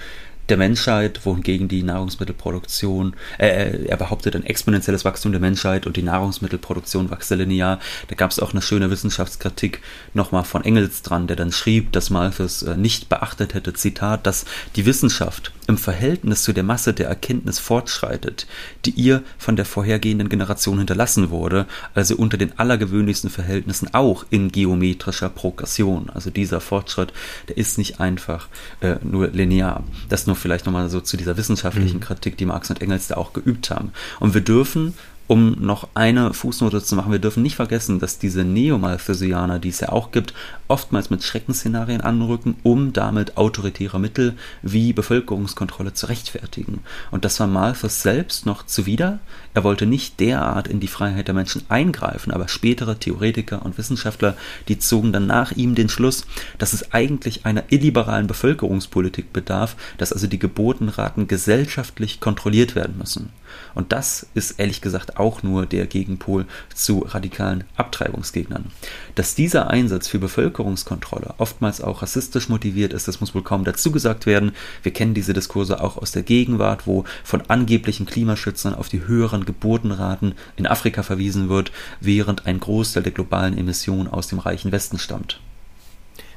der 0.50 0.56
Menschheit, 0.56 1.24
wohingegen 1.24 1.68
die 1.68 1.82
Nahrungsmittelproduktion, 1.82 3.14
äh, 3.38 3.48
äh, 3.48 3.86
er 3.86 3.96
behauptet 3.96 4.36
ein 4.36 4.44
exponentielles 4.44 5.04
Wachstum 5.04 5.32
der 5.32 5.40
Menschheit 5.40 5.86
und 5.86 5.96
die 5.96 6.02
Nahrungsmittelproduktion 6.02 7.10
wachse 7.10 7.36
linear. 7.36 7.78
Da 8.08 8.16
gab 8.16 8.30
es 8.30 8.40
auch 8.40 8.52
eine 8.52 8.62
schöne 8.62 8.90
Wissenschaftskritik 8.90 9.80
nochmal 10.12 10.44
von 10.44 10.64
Engels 10.64 11.02
dran, 11.02 11.26
der 11.26 11.36
dann 11.36 11.52
schrieb, 11.52 11.92
dass 11.92 12.10
Malthus 12.10 12.62
äh, 12.62 12.76
nicht 12.76 13.08
beachtet 13.08 13.54
hätte, 13.54 13.72
Zitat, 13.72 14.26
dass 14.26 14.44
die 14.76 14.86
Wissenschaft 14.86 15.52
im 15.70 15.78
Verhältnis 15.78 16.42
zu 16.42 16.52
der 16.52 16.64
Masse 16.64 16.92
der 16.92 17.08
Erkenntnis 17.08 17.58
fortschreitet, 17.58 18.46
die 18.84 18.90
ihr 18.90 19.22
von 19.38 19.56
der 19.56 19.64
vorhergehenden 19.64 20.28
Generation 20.28 20.78
hinterlassen 20.78 21.30
wurde, 21.30 21.66
also 21.94 22.16
unter 22.16 22.36
den 22.36 22.58
allergewöhnlichsten 22.58 23.30
Verhältnissen 23.30 23.94
auch 23.94 24.26
in 24.30 24.52
geometrischer 24.52 25.30
Progression. 25.30 26.10
Also 26.10 26.30
dieser 26.30 26.60
Fortschritt, 26.60 27.12
der 27.48 27.56
ist 27.56 27.78
nicht 27.78 28.00
einfach 28.00 28.48
äh, 28.80 28.96
nur 29.02 29.28
linear. 29.28 29.84
Das 30.08 30.26
nur 30.26 30.36
vielleicht 30.36 30.66
nochmal 30.66 30.90
so 30.90 31.00
zu 31.00 31.16
dieser 31.16 31.36
wissenschaftlichen 31.36 31.98
mhm. 31.98 32.04
Kritik, 32.04 32.36
die 32.36 32.46
Marx 32.46 32.68
und 32.68 32.82
Engels 32.82 33.08
da 33.08 33.16
auch 33.16 33.32
geübt 33.32 33.70
haben. 33.70 33.92
Und 34.18 34.34
wir 34.34 34.42
dürfen 34.42 34.94
um 35.30 35.52
noch 35.60 35.86
eine 35.94 36.34
Fußnote 36.34 36.82
zu 36.82 36.96
machen, 36.96 37.12
wir 37.12 37.20
dürfen 37.20 37.44
nicht 37.44 37.54
vergessen, 37.54 38.00
dass 38.00 38.18
diese 38.18 38.42
Neomalthusianer, 38.42 39.60
die 39.60 39.68
es 39.68 39.78
ja 39.78 39.90
auch 39.90 40.10
gibt, 40.10 40.34
oftmals 40.66 41.08
mit 41.08 41.22
Schreckensszenarien 41.22 42.00
anrücken, 42.00 42.56
um 42.64 42.92
damit 42.92 43.36
autoritäre 43.36 44.00
Mittel 44.00 44.34
wie 44.62 44.92
Bevölkerungskontrolle 44.92 45.92
zu 45.92 46.06
rechtfertigen. 46.06 46.80
Und 47.12 47.24
das 47.24 47.38
war 47.38 47.46
Malthus 47.46 48.02
selbst 48.02 48.44
noch 48.44 48.66
zuwider. 48.66 49.20
Er 49.54 49.62
wollte 49.62 49.86
nicht 49.86 50.18
derart 50.18 50.66
in 50.66 50.80
die 50.80 50.88
Freiheit 50.88 51.28
der 51.28 51.34
Menschen 51.36 51.62
eingreifen, 51.68 52.32
aber 52.32 52.48
spätere 52.48 52.98
Theoretiker 52.98 53.64
und 53.64 53.78
Wissenschaftler, 53.78 54.36
die 54.66 54.80
zogen 54.80 55.12
dann 55.12 55.28
nach 55.28 55.52
ihm 55.52 55.76
den 55.76 55.88
Schluss, 55.88 56.26
dass 56.58 56.72
es 56.72 56.92
eigentlich 56.92 57.46
einer 57.46 57.62
illiberalen 57.68 58.26
Bevölkerungspolitik 58.26 59.32
bedarf, 59.32 59.76
dass 59.96 60.12
also 60.12 60.26
die 60.26 60.40
Geburtenraten 60.40 61.28
gesellschaftlich 61.28 62.18
kontrolliert 62.18 62.74
werden 62.74 62.98
müssen. 62.98 63.30
Und 63.74 63.92
das 63.92 64.26
ist 64.34 64.58
ehrlich 64.58 64.80
gesagt 64.80 65.16
auch 65.20 65.42
nur 65.42 65.66
der 65.66 65.86
Gegenpol 65.86 66.46
zu 66.74 67.00
radikalen 67.00 67.64
Abtreibungsgegnern. 67.76 68.66
Dass 69.14 69.34
dieser 69.34 69.70
Einsatz 69.70 70.08
für 70.08 70.18
Bevölkerungskontrolle 70.18 71.34
oftmals 71.38 71.80
auch 71.80 72.02
rassistisch 72.02 72.48
motiviert 72.48 72.92
ist, 72.92 73.06
das 73.06 73.20
muss 73.20 73.34
wohl 73.34 73.42
kaum 73.42 73.64
dazu 73.64 73.92
gesagt 73.92 74.26
werden. 74.26 74.52
Wir 74.82 74.92
kennen 74.92 75.14
diese 75.14 75.34
Diskurse 75.34 75.82
auch 75.82 75.96
aus 75.96 76.10
der 76.12 76.22
Gegenwart, 76.22 76.86
wo 76.86 77.04
von 77.22 77.42
angeblichen 77.48 78.06
Klimaschützern 78.06 78.74
auf 78.74 78.88
die 78.88 79.06
höheren 79.06 79.44
Geburtenraten 79.44 80.34
in 80.56 80.66
Afrika 80.66 81.02
verwiesen 81.02 81.48
wird, 81.48 81.70
während 82.00 82.46
ein 82.46 82.58
Großteil 82.58 83.02
der 83.02 83.12
globalen 83.12 83.56
Emissionen 83.56 84.08
aus 84.08 84.28
dem 84.28 84.38
reichen 84.38 84.72
Westen 84.72 84.98
stammt. 84.98 85.40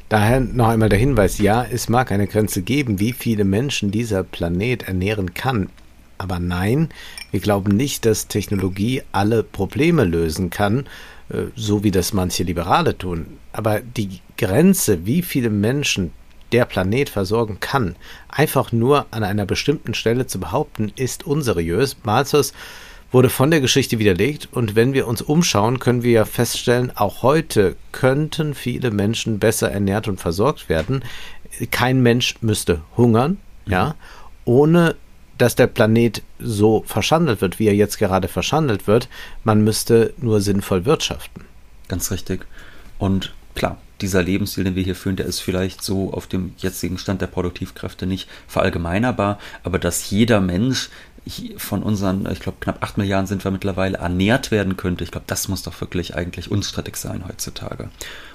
Daher 0.10 0.42
noch 0.42 0.68
einmal 0.68 0.90
der 0.90 1.00
Hinweis, 1.00 1.40
ja, 1.40 1.64
es 1.64 1.90
mag 1.90 2.12
eine 2.12 2.28
Grenze 2.28 2.62
geben, 2.62 3.00
wie 3.00 3.14
viele 3.14 3.46
Menschen 3.46 3.90
dieser 3.90 4.24
Planet 4.24 4.84
ernähren 4.84 5.34
kann. 5.34 5.70
Aber 6.18 6.40
nein, 6.40 6.90
wir 7.32 7.40
glauben 7.40 7.76
nicht, 7.76 8.06
dass 8.06 8.28
Technologie 8.28 9.04
alle 9.12 9.44
Probleme 9.44 10.04
lösen 10.04 10.50
kann, 10.50 10.86
äh, 11.30 11.46
so 11.56 11.84
wie 11.84 11.92
das 11.92 12.14
manche 12.14 12.44
Liberale 12.44 12.98
tun. 12.98 13.38
Aber 13.52 13.80
die 13.80 14.22
Grenze, 14.38 15.06
wie 15.06 15.22
viele 15.22 15.50
Menschen 15.50 16.12
der 16.52 16.66
Planet 16.66 17.10
versorgen 17.10 17.60
kann, 17.60 17.96
einfach 18.30 18.72
nur 18.72 19.08
an 19.12 19.24
einer 19.24 19.46
bestimmten 19.46 19.94
Stelle 19.94 20.28
zu 20.28 20.40
behaupten, 20.40 20.92
ist 20.96 21.26
unseriös. 21.26 21.98
Malthus 22.04 22.54
wurde 23.12 23.30
von 23.30 23.52
der 23.52 23.62
Geschichte 23.62 24.00
widerlegt. 24.00 24.50
Und 24.52 24.76
wenn 24.76 24.94
wir 24.94 25.08
uns 25.08 25.22
umschauen, 25.22 25.80
können 25.80 26.04
wir 26.04 26.12
ja 26.12 26.26
feststellen, 26.26 26.92
auch 26.96 27.22
heute 27.22 27.76
könnten 27.92 28.56
viele 28.56 28.92
Menschen 28.92 29.40
besser 29.40 29.72
ernährt 29.72 30.08
und 30.08 30.20
versorgt 30.20 30.68
werden. 30.68 31.04
Kein 31.72 32.02
Mensch 32.02 32.36
müsste 32.42 32.82
hungern, 32.98 33.38
ja, 33.68 33.96
ohne 34.46 34.96
dass 35.44 35.56
der 35.56 35.68
Planet 35.68 36.22
so 36.40 36.86
verschandelt 36.88 37.42
wird, 37.42 37.60
wie 37.60 37.68
er 37.68 37.76
jetzt 37.76 37.98
gerade 37.98 38.30
verschandelt 38.30 38.88
wird. 38.88 39.10
Man 39.44 39.62
müsste 39.62 40.14
nur 40.18 40.40
sinnvoll 40.40 40.86
wirtschaften. 40.86 41.44
Ganz 41.90 42.12
richtig. 42.12 42.46
Und 42.98 43.34
klar, 43.54 43.78
dieser 44.00 44.24
Lebensstil, 44.24 44.64
den 44.64 44.76
wir 44.76 44.84
hier 44.84 44.96
führen, 44.96 45.18
der 45.18 45.26
ist 45.26 45.42
vielleicht 45.42 45.84
so 45.84 46.14
auf 46.14 46.28
dem 46.28 46.54
jetzigen 46.60 46.98
Stand 46.98 47.22
der 47.22 47.28
Produktivkräfte 47.28 48.06
nicht 48.06 48.30
verallgemeinerbar, 48.48 49.38
aber 49.64 49.80
dass 49.80 50.10
jeder 50.10 50.40
Mensch 50.40 50.90
von 51.58 51.84
unseren, 51.84 52.30
ich 52.32 52.40
glaube, 52.42 52.58
knapp 52.60 52.84
8 52.84 52.98
Milliarden 52.98 53.28
sind 53.28 53.44
wir 53.44 53.52
mittlerweile, 53.52 54.00
ernährt 54.00 54.52
werden 54.52 54.76
könnte, 54.76 55.04
ich 55.04 55.12
glaube, 55.12 55.26
das 55.28 55.48
muss 55.48 55.64
doch 55.64 55.80
wirklich 55.80 56.16
eigentlich 56.16 56.52
unstrittig 56.52 56.98
sein 56.98 57.24
heutzutage. 57.28 57.90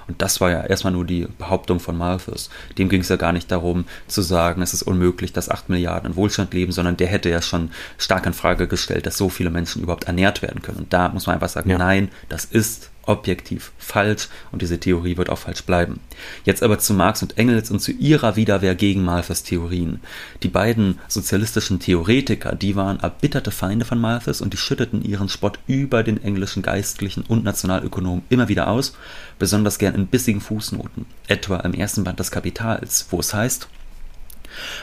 Und 0.07 0.23
das 0.23 0.41
war 0.41 0.49
ja 0.49 0.63
erstmal 0.63 0.93
nur 0.93 1.05
die 1.05 1.27
Behauptung 1.37 1.79
von 1.79 1.95
Malthus. 1.95 2.49
Dem 2.79 2.89
ging 2.89 3.01
es 3.01 3.09
ja 3.09 3.15
gar 3.15 3.31
nicht 3.31 3.51
darum 3.51 3.85
zu 4.07 4.23
sagen, 4.23 4.63
es 4.63 4.73
ist 4.73 4.81
unmöglich, 4.81 5.33
dass 5.33 5.49
8 5.49 5.69
Milliarden 5.69 6.11
in 6.11 6.15
Wohlstand 6.15 6.51
leben, 6.55 6.71
sondern 6.71 6.97
der 6.97 7.07
hätte 7.07 7.29
ja 7.29 7.43
schon 7.43 7.69
stark 7.99 8.25
in 8.25 8.33
Frage 8.33 8.67
gestellt, 8.67 9.05
dass 9.05 9.17
so 9.17 9.29
viele 9.29 9.51
Menschen 9.51 9.83
überhaupt 9.83 10.05
ernährt 10.05 10.41
werden 10.41 10.63
können. 10.63 10.79
Und 10.79 10.93
da 10.93 11.09
muss 11.09 11.27
man 11.27 11.35
einfach 11.35 11.49
sagen, 11.49 11.69
ja. 11.69 11.77
nein, 11.77 12.09
das 12.27 12.45
ist 12.45 12.89
objektiv 13.09 13.71
falsch 13.77 14.29
und 14.51 14.61
diese 14.61 14.79
Theorie 14.79 15.17
wird 15.17 15.29
auch 15.29 15.39
falsch 15.39 15.63
bleiben. 15.63 15.99
Jetzt 16.45 16.63
aber 16.63 16.79
zu 16.79 16.93
Marx 16.93 17.21
und 17.21 17.37
Engels 17.37 17.71
und 17.71 17.79
zu 17.79 17.91
ihrer 17.91 18.35
Widerwehr 18.35 18.75
gegen 18.75 19.03
Malthus 19.03 19.43
Theorien. 19.43 19.99
Die 20.43 20.47
beiden 20.47 20.99
sozialistischen 21.07 21.79
Theoretiker, 21.79 22.55
die 22.55 22.75
waren 22.75 22.99
erbitterte 22.99 23.51
Feinde 23.51 23.83
von 23.83 23.99
Malthus 23.99 24.41
und 24.41 24.53
die 24.53 24.57
schütteten 24.57 25.03
ihren 25.03 25.27
Spott 25.27 25.59
über 25.67 26.03
den 26.03 26.23
englischen 26.23 26.61
Geistlichen 26.61 27.23
und 27.27 27.43
Nationalökonomen 27.43 28.23
immer 28.29 28.47
wieder 28.47 28.67
aus, 28.67 28.95
besonders 29.39 29.79
gern 29.79 29.95
in 29.95 30.07
bissigen 30.07 30.41
Fußnoten, 30.41 31.05
etwa 31.27 31.57
im 31.57 31.73
ersten 31.73 32.03
Band 32.03 32.19
des 32.19 32.31
Kapitals, 32.31 33.07
wo 33.09 33.19
es 33.19 33.33
heißt, 33.33 33.67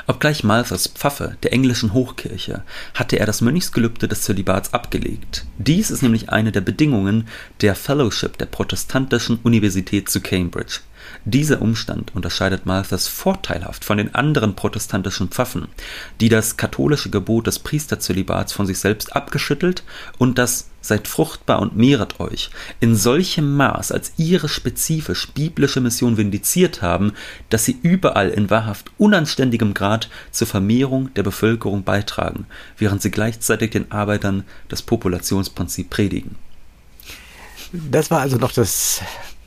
Obgleich 0.07 0.45
Malthus 0.45 0.89
Pfaffe 0.89 1.37
der 1.43 1.53
englischen 1.53 1.93
Hochkirche, 1.93 2.63
hatte 2.95 3.19
er 3.19 3.27
das 3.27 3.41
Mönchsgelübde 3.41 4.09
des 4.09 4.23
Zölibats 4.23 4.73
abgelegt. 4.73 5.45
Dies 5.59 5.91
ist 5.91 6.03
nämlich 6.03 6.31
eine 6.31 6.53
der 6.53 6.61
Bedingungen 6.61 7.29
der 7.61 7.75
Fellowship 7.75 8.39
der 8.39 8.47
protestantischen 8.47 9.39
Universität 9.43 10.09
zu 10.09 10.21
Cambridge 10.21 10.81
dieser 11.25 11.61
Umstand 11.63 12.15
unterscheidet 12.15 12.67
Malthus 12.67 13.09
vorteilhaft 13.09 13.85
von 13.85 13.99
den 13.99 14.15
anderen 14.15 14.55
protestantischen 14.55 15.29
Pfaffen, 15.29 15.69
die 16.21 16.29
das 16.29 16.57
katholische 16.57 17.11
Gebot 17.11 17.47
des 17.47 17.59
Priesterzölibats 17.59 18.53
von 18.53 18.67
sich 18.67 18.79
selbst 18.79 19.15
abgeschüttelt 19.15 19.83
und 20.19 20.39
das 20.39 20.69
Seid 20.87 21.09
fruchtbar 21.09 21.59
und 21.59 21.77
mehret 21.77 22.21
euch 22.21 22.51
in 22.79 22.95
solchem 22.95 23.57
Maß 23.57 23.91
als 23.91 24.13
ihre 24.19 24.49
spezifisch 24.49 25.33
biblische 25.33 25.81
Mission 25.81 26.17
vindiziert 26.17 26.81
haben, 26.81 27.13
dass 27.49 27.65
sie 27.65 27.77
überall 27.83 28.29
in 28.29 28.51
wahrhaft 28.51 28.93
unanständigem 28.97 29.75
Grad 29.75 30.09
zur 30.31 30.47
Vermehrung 30.47 31.13
der 31.15 31.25
Bevölkerung 31.25 31.83
beitragen, 31.83 32.47
während 32.79 33.03
sie 33.03 33.11
gleichzeitig 33.11 33.73
den 33.73 33.91
Arbeitern 33.91 34.45
das 34.69 34.81
Populationsprinzip 34.83 35.91
predigen. 35.91 36.37
Das 37.73 38.13
war 38.13 38.21
also 38.21 38.37
noch 38.37 38.53
das 38.53 39.01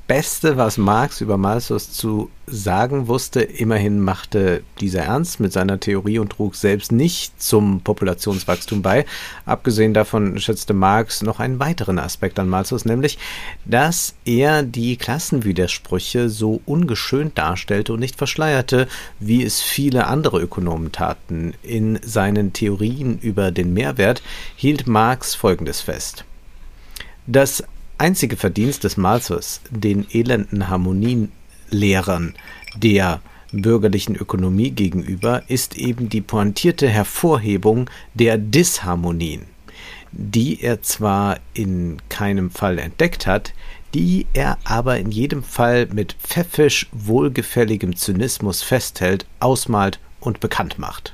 Beste, 0.09 0.57
was 0.57 0.79
Marx 0.79 1.21
über 1.21 1.37
Malthus 1.37 1.93
zu 1.93 2.31
sagen 2.47 3.07
wusste. 3.07 3.41
Immerhin 3.41 3.99
machte 3.99 4.63
dieser 4.81 5.03
ernst 5.03 5.39
mit 5.39 5.53
seiner 5.53 5.79
Theorie 5.79 6.17
und 6.17 6.31
trug 6.31 6.55
selbst 6.55 6.91
nicht 6.91 7.39
zum 7.39 7.81
Populationswachstum 7.81 8.81
bei. 8.81 9.05
Abgesehen 9.45 9.93
davon 9.93 10.39
schätzte 10.39 10.73
Marx 10.73 11.21
noch 11.21 11.39
einen 11.39 11.59
weiteren 11.59 11.99
Aspekt 11.99 12.39
an 12.39 12.49
Malthus, 12.49 12.85
nämlich, 12.85 13.19
dass 13.65 14.15
er 14.25 14.63
die 14.63 14.97
Klassenwidersprüche 14.97 16.29
so 16.29 16.59
ungeschönt 16.65 17.37
darstellte 17.37 17.93
und 17.93 17.99
nicht 17.99 18.15
verschleierte, 18.15 18.87
wie 19.19 19.43
es 19.43 19.61
viele 19.61 20.07
andere 20.07 20.41
Ökonomen 20.41 20.91
taten. 20.91 21.53
In 21.61 21.99
seinen 22.01 22.51
Theorien 22.51 23.19
über 23.19 23.51
den 23.51 23.75
Mehrwert 23.75 24.23
hielt 24.55 24.87
Marx 24.87 25.35
Folgendes 25.35 25.81
fest. 25.81 26.25
Das 27.27 27.63
einzige 27.99 28.37
Verdienst 28.37 28.83
des 28.83 28.97
Malthus, 28.97 29.61
den 29.69 30.07
elenden 30.11 30.69
Harmonienlehrern 30.69 32.33
der 32.75 33.21
bürgerlichen 33.51 34.15
Ökonomie 34.15 34.71
gegenüber, 34.71 35.43
ist 35.47 35.77
eben 35.77 36.09
die 36.09 36.21
pointierte 36.21 36.87
Hervorhebung 36.87 37.89
der 38.13 38.37
Disharmonien, 38.37 39.43
die 40.11 40.61
er 40.61 40.81
zwar 40.81 41.37
in 41.53 41.97
keinem 42.09 42.51
Fall 42.51 42.79
entdeckt 42.79 43.27
hat, 43.27 43.53
die 43.93 44.27
er 44.33 44.57
aber 44.63 44.99
in 44.99 45.11
jedem 45.11 45.43
Fall 45.43 45.87
mit 45.87 46.13
pfeffisch 46.13 46.87
wohlgefälligem 46.91 47.95
Zynismus 47.95 48.61
festhält, 48.61 49.25
ausmalt 49.39 49.99
und 50.19 50.39
bekannt 50.39 50.77
macht. 50.77 51.13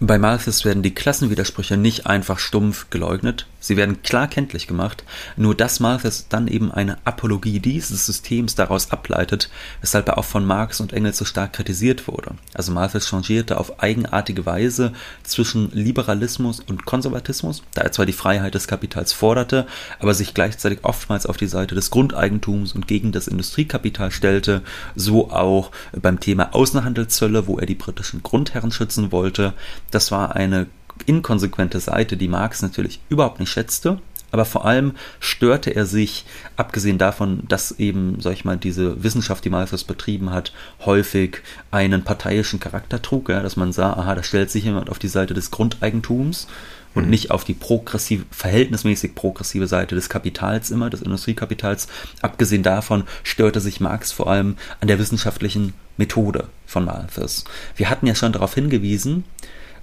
Bei 0.00 0.18
Malthus 0.18 0.64
werden 0.64 0.82
die 0.82 0.94
Klassenwidersprüche 0.94 1.76
nicht 1.76 2.06
einfach 2.06 2.38
stumpf 2.38 2.90
geleugnet, 2.90 3.46
sie 3.64 3.76
werden 3.76 4.02
klar 4.02 4.28
kenntlich 4.28 4.66
gemacht, 4.66 5.04
nur 5.36 5.54
dass 5.54 5.80
Malthus 5.80 6.26
dann 6.28 6.48
eben 6.48 6.70
eine 6.70 6.98
Apologie 7.06 7.60
dieses 7.60 8.04
Systems 8.06 8.54
daraus 8.54 8.90
ableitet, 8.90 9.50
weshalb 9.80 10.08
er 10.08 10.18
auch 10.18 10.24
von 10.24 10.44
Marx 10.44 10.80
und 10.80 10.92
Engels 10.92 11.18
so 11.18 11.24
stark 11.24 11.54
kritisiert 11.54 12.06
wurde. 12.06 12.32
Also 12.52 12.72
Malthus 12.72 13.08
changierte 13.08 13.58
auf 13.58 13.82
eigenartige 13.82 14.44
Weise 14.44 14.92
zwischen 15.22 15.70
Liberalismus 15.72 16.60
und 16.60 16.84
Konservatismus, 16.84 17.62
da 17.72 17.82
er 17.82 17.92
zwar 17.92 18.06
die 18.06 18.12
Freiheit 18.12 18.54
des 18.54 18.68
Kapitals 18.68 19.12
forderte, 19.12 19.66
aber 19.98 20.12
sich 20.12 20.34
gleichzeitig 20.34 20.80
oftmals 20.82 21.26
auf 21.26 21.38
die 21.38 21.46
Seite 21.46 21.74
des 21.74 21.90
Grundeigentums 21.90 22.74
und 22.74 22.86
gegen 22.86 23.12
das 23.12 23.28
Industriekapital 23.28 24.10
stellte, 24.10 24.62
so 24.94 25.30
auch 25.30 25.70
beim 25.92 26.20
Thema 26.20 26.54
Außenhandelszölle, 26.54 27.46
wo 27.46 27.58
er 27.58 27.66
die 27.66 27.74
britischen 27.74 28.22
Grundherren 28.22 28.72
schützen 28.72 29.10
wollte, 29.10 29.54
das 29.90 30.10
war 30.10 30.36
eine 30.36 30.66
inkonsequente 31.06 31.80
Seite, 31.80 32.16
die 32.16 32.28
Marx 32.28 32.62
natürlich 32.62 33.00
überhaupt 33.08 33.40
nicht 33.40 33.50
schätzte. 33.50 33.98
Aber 34.34 34.44
vor 34.44 34.64
allem 34.64 34.94
störte 35.20 35.70
er 35.70 35.86
sich, 35.86 36.24
abgesehen 36.56 36.98
davon, 36.98 37.44
dass 37.46 37.70
eben, 37.78 38.16
sag 38.20 38.32
ich 38.32 38.44
mal, 38.44 38.56
diese 38.56 39.04
Wissenschaft, 39.04 39.44
die 39.44 39.50
Malthus 39.50 39.84
betrieben 39.84 40.30
hat, 40.30 40.52
häufig 40.84 41.36
einen 41.70 42.02
parteiischen 42.02 42.58
Charakter 42.58 43.00
trug, 43.00 43.28
ja, 43.28 43.42
dass 43.42 43.54
man 43.54 43.72
sah, 43.72 43.92
aha, 43.92 44.16
da 44.16 44.24
stellt 44.24 44.50
sich 44.50 44.64
jemand 44.64 44.90
auf 44.90 44.98
die 44.98 45.06
Seite 45.06 45.34
des 45.34 45.52
Grundeigentums 45.52 46.48
und 46.94 47.04
mhm. 47.04 47.10
nicht 47.10 47.30
auf 47.30 47.44
die 47.44 47.54
progressive, 47.54 48.24
verhältnismäßig 48.32 49.14
progressive 49.14 49.68
Seite 49.68 49.94
des 49.94 50.08
Kapitals 50.08 50.72
immer, 50.72 50.90
des 50.90 51.02
Industriekapitals. 51.02 51.86
Abgesehen 52.20 52.64
davon 52.64 53.04
störte 53.22 53.60
sich 53.60 53.80
Marx 53.80 54.10
vor 54.10 54.28
allem 54.28 54.56
an 54.80 54.88
der 54.88 54.98
wissenschaftlichen 54.98 55.74
Methode 55.96 56.48
von 56.66 56.84
Malthus. 56.84 57.44
Wir 57.76 57.88
hatten 57.88 58.08
ja 58.08 58.16
schon 58.16 58.32
darauf 58.32 58.54
hingewiesen, 58.54 59.22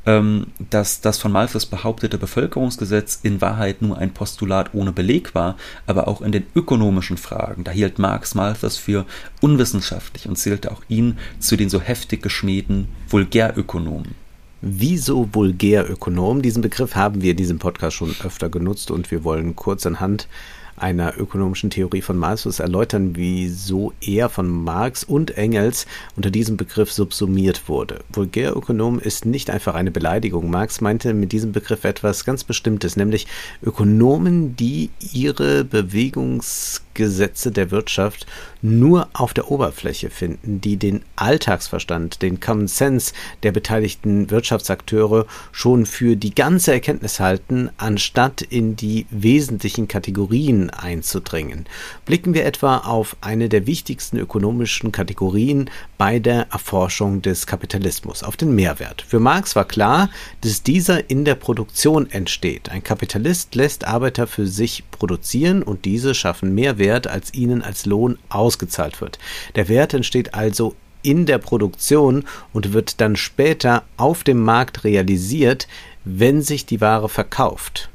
dass 0.04 1.02
das 1.02 1.20
von 1.20 1.32
Malthus 1.32 1.68
behauptete 1.68 2.18
Bevölkerungsgesetz 2.18 3.20
in 3.22 3.40
Wahrheit 3.40 3.84
nur 3.84 4.00
ein 4.00 4.14
Postulat 4.14 4.74
ohne 4.74 4.92
Beleg 4.92 5.36
war, 5.36 5.58
aber 5.86 6.08
auch 6.08 6.22
in 6.22 6.32
den 6.32 6.48
ökonomischen 6.56 7.18
Fragen. 7.18 7.64
Da 7.64 7.72
hielt 7.72 8.00
Marx 8.00 8.34
Malthus 8.34 8.78
für 8.78 9.06
unwissenschaftlich 9.42 10.28
und 10.28 10.38
zählte 10.38 10.72
auch 10.72 10.82
ihn 10.90 11.20
zu 11.40 11.56
den 11.56 11.70
so 11.70 11.80
heftig 11.80 12.24
geschmähten 12.24 12.88
Vulgärökonomen. 13.10 14.16
Wieso 14.62 15.30
Vulgärökonom? 15.34 16.42
Diesen 16.42 16.62
Begriff 16.62 16.96
haben 16.96 17.22
wir 17.22 17.32
in 17.32 17.38
diesem 17.38 17.60
Podcast 17.60 17.98
schon 17.98 18.16
öfter 18.24 18.50
genutzt 18.50 18.92
und 18.92 19.10
wir 19.10 19.24
wollen 19.24 19.56
kurz 19.56 19.86
anhand 19.86 20.28
einer 20.76 21.18
ökonomischen 21.18 21.70
Theorie 21.70 22.02
von 22.02 22.18
Malthus 22.18 22.60
erläutern, 22.60 23.16
wieso 23.16 23.94
er 24.02 24.30
von 24.30 24.50
Marx 24.50 25.04
und 25.04 25.38
Engels 25.38 25.86
unter 26.16 26.32
diesem 26.32 26.58
Begriff 26.58 26.92
subsumiert 26.92 27.68
wurde. 27.68 28.00
Vulgärökonom 28.12 29.00
ist 29.00 29.26
nicht 29.26 29.50
einfach 29.50 29.76
eine 29.76 29.92
Beleidigung. 29.92 30.50
Marx 30.50 30.82
meinte 30.82 31.14
mit 31.14 31.32
diesem 31.32 31.52
Begriff 31.52 31.84
etwas 31.84 32.26
ganz 32.26 32.44
Bestimmtes, 32.44 32.96
nämlich 32.96 33.28
Ökonomen, 33.62 34.56
die 34.56 34.90
ihre 35.14 35.64
Bewegungs 35.64 36.82
Gesetze 36.94 37.52
der 37.52 37.72
Wirtschaft 37.72 38.28
nur 38.62 39.08
auf 39.14 39.34
der 39.34 39.50
Oberfläche 39.50 40.10
finden, 40.10 40.62
die 40.62 40.78
den 40.78 41.02
Alltagsverstand, 41.16 42.22
den 42.22 42.40
Common 42.40 42.68
Sense 42.68 43.14
der 43.44 43.52
beteiligten 43.52 44.30
Wirtschaftsakteure 44.30 45.26
schon 45.52 45.86
für 45.86 46.16
die 46.16 46.36
ganze 46.36 46.72
Erkenntnis 46.72 47.20
halten, 47.20 47.70
anstatt 47.78 48.42
in 48.42 48.76
die 48.76 49.06
wesentlichen 49.10 49.88
Kategorien 49.88 50.61
einzudringen. 50.70 51.66
Blicken 52.06 52.34
wir 52.34 52.46
etwa 52.46 52.78
auf 52.78 53.18
eine 53.22 53.50
der 53.50 53.66
wichtigsten 53.66 54.18
ökonomischen 54.18 54.92
Kategorien 54.92 55.70
bei 55.98 56.20
der 56.20 56.48
Erforschung 56.52 57.22
des 57.22 57.48
Kapitalismus, 57.48 58.24
auf 58.24 58.38
den 58.38 58.54
Mehrwert. 58.54 59.02
Für 59.02 59.20
Marx 59.20 59.56
war 59.56 59.66
klar, 59.66 60.10
dass 60.42 60.64
dieser 60.64 61.10
in 61.10 61.26
der 61.26 61.36
Produktion 61.36 62.10
entsteht. 62.12 62.70
Ein 62.70 62.84
Kapitalist 62.84 63.56
lässt 63.56 63.88
Arbeiter 63.88 64.28
für 64.28 64.48
sich 64.48 64.84
produzieren 64.92 65.64
und 65.64 65.86
diese 65.86 66.14
schaffen 66.14 66.54
Mehrwert 66.54 66.82
Wert 66.82 67.08
als 67.08 67.34
ihnen 67.34 67.62
als 67.62 67.86
Lohn 67.86 68.18
ausgezahlt 68.28 69.00
wird. 69.00 69.18
Der 69.56 69.70
Wert 69.70 69.94
entsteht 69.94 70.34
also 70.34 70.76
in 71.04 71.26
der 71.26 71.38
Produktion 71.38 72.26
und 72.54 72.74
wird 72.74 73.00
dann 73.00 73.16
später 73.16 73.84
auf 73.98 74.24
dem 74.24 74.42
Markt 74.42 74.84
realisiert, 74.84 75.68
wenn 76.04 76.42
sich 76.42 76.66
die 76.66 76.82
Ware 76.82 77.08
verkauft. 77.08 77.91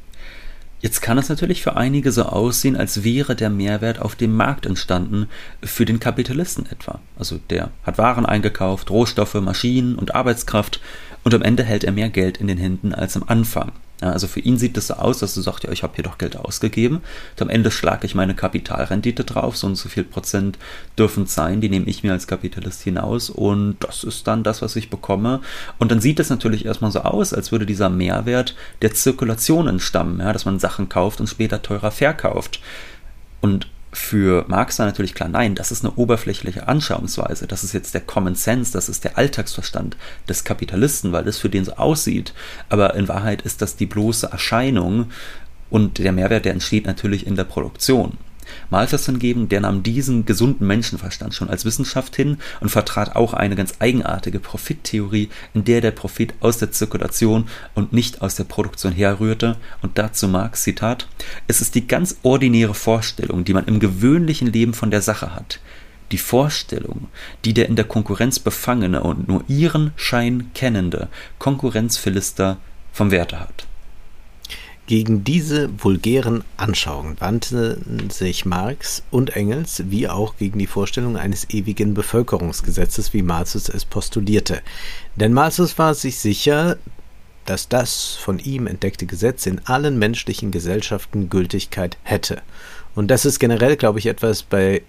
Jetzt 0.86 1.02
kann 1.02 1.18
es 1.18 1.28
natürlich 1.28 1.64
für 1.64 1.76
einige 1.76 2.12
so 2.12 2.22
aussehen, 2.22 2.76
als 2.76 3.02
wäre 3.02 3.34
der 3.34 3.50
Mehrwert 3.50 3.98
auf 4.00 4.14
dem 4.14 4.36
Markt 4.36 4.66
entstanden, 4.66 5.26
für 5.60 5.84
den 5.84 5.98
Kapitalisten 5.98 6.64
etwa. 6.70 7.00
Also 7.18 7.40
der 7.50 7.72
hat 7.82 7.98
Waren 7.98 8.24
eingekauft, 8.24 8.88
Rohstoffe, 8.88 9.34
Maschinen 9.34 9.96
und 9.96 10.14
Arbeitskraft 10.14 10.80
und 11.24 11.34
am 11.34 11.42
Ende 11.42 11.64
hält 11.64 11.82
er 11.82 11.90
mehr 11.90 12.08
Geld 12.08 12.36
in 12.38 12.46
den 12.46 12.58
Händen 12.58 12.94
als 12.94 13.16
am 13.16 13.24
Anfang. 13.26 13.72
Ja, 14.02 14.10
also 14.10 14.26
für 14.26 14.40
ihn 14.40 14.58
sieht 14.58 14.76
es 14.76 14.88
so 14.88 14.94
aus, 14.94 15.18
dass 15.20 15.34
du 15.34 15.40
sagst, 15.40 15.64
ja, 15.64 15.72
ich 15.72 15.82
habe 15.82 15.94
hier 15.94 16.04
doch 16.04 16.18
Geld 16.18 16.36
ausgegeben. 16.36 16.96
Und 16.96 17.42
am 17.42 17.48
Ende 17.48 17.70
schlage 17.70 18.06
ich 18.06 18.14
meine 18.14 18.34
Kapitalrendite 18.34 19.24
drauf, 19.24 19.56
so 19.56 19.66
und 19.66 19.76
so 19.76 19.88
viel 19.88 20.04
Prozent 20.04 20.58
dürfen 20.98 21.24
es 21.24 21.34
sein, 21.34 21.62
die 21.62 21.70
nehme 21.70 21.86
ich 21.86 22.02
mir 22.02 22.12
als 22.12 22.26
Kapitalist 22.26 22.82
hinaus 22.82 23.30
und 23.30 23.76
das 23.80 24.04
ist 24.04 24.26
dann 24.26 24.42
das, 24.42 24.60
was 24.60 24.76
ich 24.76 24.90
bekomme. 24.90 25.40
Und 25.78 25.90
dann 25.90 26.00
sieht 26.00 26.20
es 26.20 26.28
natürlich 26.28 26.66
erstmal 26.66 26.90
so 26.90 27.00
aus, 27.00 27.32
als 27.32 27.52
würde 27.52 27.64
dieser 27.64 27.88
Mehrwert 27.88 28.54
der 28.82 28.92
Zirkulation 28.92 29.66
entstammen, 29.66 30.20
ja, 30.20 30.32
dass 30.32 30.44
man 30.44 30.58
Sachen 30.58 30.90
kauft 30.90 31.20
und 31.20 31.26
später 31.26 31.62
teurer 31.62 31.90
verkauft. 31.90 32.60
Und 33.40 33.68
für 33.96 34.44
Marx 34.48 34.78
war 34.78 34.86
natürlich 34.86 35.14
klar, 35.14 35.28
nein, 35.28 35.54
das 35.54 35.72
ist 35.72 35.84
eine 35.84 35.94
oberflächliche 35.94 36.68
Anschauungsweise, 36.68 37.46
das 37.46 37.64
ist 37.64 37.72
jetzt 37.72 37.94
der 37.94 38.02
Common 38.02 38.34
Sense, 38.34 38.72
das 38.72 38.88
ist 38.88 39.04
der 39.04 39.16
Alltagsverstand 39.16 39.96
des 40.28 40.44
Kapitalisten, 40.44 41.12
weil 41.12 41.24
das 41.24 41.38
für 41.38 41.48
den 41.48 41.64
so 41.64 41.72
aussieht. 41.72 42.34
Aber 42.68 42.94
in 42.94 43.08
Wahrheit 43.08 43.42
ist 43.42 43.62
das 43.62 43.76
die 43.76 43.86
bloße 43.86 44.28
Erscheinung 44.30 45.10
und 45.70 45.98
der 45.98 46.12
Mehrwert, 46.12 46.44
der 46.44 46.52
entsteht 46.52 46.86
natürlich 46.86 47.26
in 47.26 47.36
der 47.36 47.44
Produktion. 47.44 48.18
Malthus 48.70 49.06
hingegen, 49.06 49.48
der 49.48 49.60
nahm 49.60 49.82
diesen 49.82 50.24
gesunden 50.24 50.66
Menschenverstand 50.66 51.34
schon 51.34 51.50
als 51.50 51.64
Wissenschaft 51.64 52.16
hin 52.16 52.38
und 52.60 52.68
vertrat 52.68 53.16
auch 53.16 53.34
eine 53.34 53.56
ganz 53.56 53.74
eigenartige 53.78 54.40
Profittheorie, 54.40 55.28
in 55.54 55.64
der 55.64 55.80
der 55.80 55.90
Profit 55.90 56.34
aus 56.40 56.58
der 56.58 56.72
Zirkulation 56.72 57.48
und 57.74 57.92
nicht 57.92 58.22
aus 58.22 58.34
der 58.34 58.44
Produktion 58.44 58.92
herrührte. 58.92 59.56
Und 59.82 59.98
dazu 59.98 60.28
Marx, 60.28 60.62
Zitat, 60.62 61.08
es 61.46 61.60
ist 61.60 61.74
die 61.74 61.86
ganz 61.86 62.16
ordinäre 62.22 62.74
Vorstellung, 62.74 63.44
die 63.44 63.54
man 63.54 63.66
im 63.66 63.80
gewöhnlichen 63.80 64.52
Leben 64.52 64.74
von 64.74 64.90
der 64.90 65.02
Sache 65.02 65.34
hat. 65.34 65.60
Die 66.12 66.18
Vorstellung, 66.18 67.08
die 67.44 67.52
der 67.52 67.68
in 67.68 67.76
der 67.76 67.84
Konkurrenz 67.84 68.38
befangene 68.38 69.02
und 69.02 69.28
nur 69.28 69.44
ihren 69.48 69.92
Schein 69.96 70.50
kennende 70.54 71.08
Konkurrenzphilister 71.38 72.58
vom 72.92 73.10
Werte 73.10 73.40
hat. 73.40 73.66
Gegen 74.86 75.24
diese 75.24 75.68
vulgären 75.82 76.44
Anschauungen 76.56 77.20
wandten 77.20 78.08
sich 78.08 78.44
Marx 78.44 79.02
und 79.10 79.34
Engels 79.34 79.82
wie 79.86 80.08
auch 80.08 80.36
gegen 80.36 80.60
die 80.60 80.68
Vorstellung 80.68 81.16
eines 81.16 81.50
ewigen 81.50 81.92
Bevölkerungsgesetzes, 81.92 83.12
wie 83.12 83.22
Malthus 83.22 83.68
es 83.68 83.84
postulierte. 83.84 84.62
Denn 85.16 85.32
Malthus 85.32 85.76
war 85.76 85.94
sich 85.94 86.18
sicher, 86.18 86.76
dass 87.46 87.68
das 87.68 88.14
von 88.14 88.38
ihm 88.38 88.68
entdeckte 88.68 89.06
Gesetz 89.06 89.46
in 89.46 89.60
allen 89.66 89.98
menschlichen 89.98 90.52
Gesellschaften 90.52 91.30
Gültigkeit 91.30 91.96
hätte. 92.04 92.42
Und 92.94 93.08
das 93.08 93.24
ist 93.24 93.40
generell, 93.40 93.76
glaube 93.76 93.98
ich, 93.98 94.06
etwas, 94.06 94.44
bei 94.44 94.82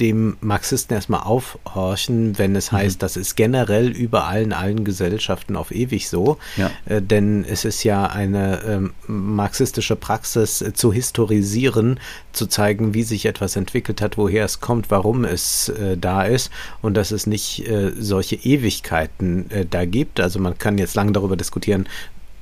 dem 0.00 0.36
Marxisten 0.40 0.94
erstmal 0.94 1.22
aufhorchen, 1.22 2.38
wenn 2.38 2.56
es 2.56 2.72
mhm. 2.72 2.76
heißt, 2.76 3.02
das 3.02 3.16
ist 3.16 3.36
generell 3.36 3.88
überall 3.88 4.42
in 4.42 4.52
allen 4.52 4.84
Gesellschaften 4.84 5.56
auf 5.56 5.70
ewig 5.70 6.08
so. 6.08 6.38
Ja. 6.56 6.70
Äh, 6.86 7.02
denn 7.02 7.44
es 7.44 7.64
ist 7.64 7.84
ja 7.84 8.06
eine 8.06 8.62
ähm, 8.66 8.94
marxistische 9.06 9.96
Praxis 9.96 10.62
äh, 10.62 10.72
zu 10.72 10.92
historisieren, 10.92 12.00
zu 12.32 12.46
zeigen, 12.46 12.94
wie 12.94 13.02
sich 13.02 13.26
etwas 13.26 13.56
entwickelt 13.56 14.00
hat, 14.00 14.16
woher 14.16 14.44
es 14.44 14.60
kommt, 14.60 14.90
warum 14.90 15.24
es 15.24 15.68
äh, 15.68 15.96
da 15.96 16.22
ist 16.22 16.50
und 16.80 16.94
dass 16.94 17.10
es 17.10 17.26
nicht 17.26 17.68
äh, 17.68 17.92
solche 17.98 18.36
Ewigkeiten 18.36 19.50
äh, 19.50 19.66
da 19.66 19.84
gibt. 19.84 20.20
Also 20.20 20.40
man 20.40 20.58
kann 20.58 20.78
jetzt 20.78 20.94
lange 20.94 21.12
darüber 21.12 21.36
diskutieren, 21.36 21.86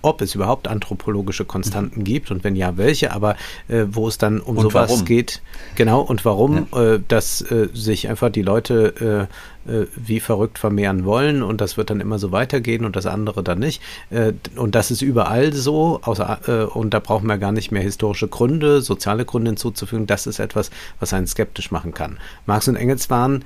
ob 0.02 0.22
es 0.22 0.34
überhaupt 0.34 0.68
anthropologische 0.68 1.44
Konstanten 1.44 2.00
mhm. 2.00 2.04
gibt 2.04 2.30
und 2.30 2.44
wenn 2.44 2.56
ja, 2.56 2.76
welche, 2.76 3.12
aber 3.12 3.36
äh, 3.68 3.84
wo 3.90 4.08
es 4.08 4.18
dann 4.18 4.40
um 4.40 4.56
und 4.56 4.62
sowas 4.62 4.90
warum? 4.90 5.04
geht, 5.04 5.42
genau, 5.74 6.00
und 6.00 6.24
warum, 6.24 6.66
ja. 6.72 6.94
äh, 6.94 7.00
dass 7.06 7.42
äh, 7.42 7.68
sich 7.72 8.08
einfach 8.08 8.30
die 8.30 8.42
Leute 8.42 9.28
äh, 9.66 9.70
äh, 9.70 9.86
wie 9.94 10.20
verrückt 10.20 10.58
vermehren 10.58 11.04
wollen 11.04 11.42
und 11.42 11.60
das 11.60 11.76
wird 11.76 11.90
dann 11.90 12.00
immer 12.00 12.18
so 12.18 12.32
weitergehen 12.32 12.84
und 12.84 12.96
das 12.96 13.06
andere 13.06 13.42
dann 13.42 13.58
nicht. 13.58 13.82
Äh, 14.10 14.32
und 14.56 14.74
das 14.74 14.90
ist 14.90 15.02
überall 15.02 15.52
so, 15.52 16.00
außer, 16.02 16.74
und 16.74 16.94
da 16.94 17.00
brauchen 17.00 17.26
wir 17.26 17.38
gar 17.38 17.52
nicht 17.52 17.70
mehr 17.70 17.82
historische 17.82 18.28
Gründe, 18.28 18.80
soziale 18.80 19.24
Gründe 19.24 19.50
hinzuzufügen. 19.50 20.06
Das 20.06 20.26
ist 20.26 20.38
etwas, 20.38 20.70
was 20.98 21.12
einen 21.12 21.26
skeptisch 21.26 21.70
machen 21.70 21.92
kann. 21.92 22.18
Marx 22.46 22.68
und 22.68 22.76
Engels 22.76 23.10
waren 23.10 23.44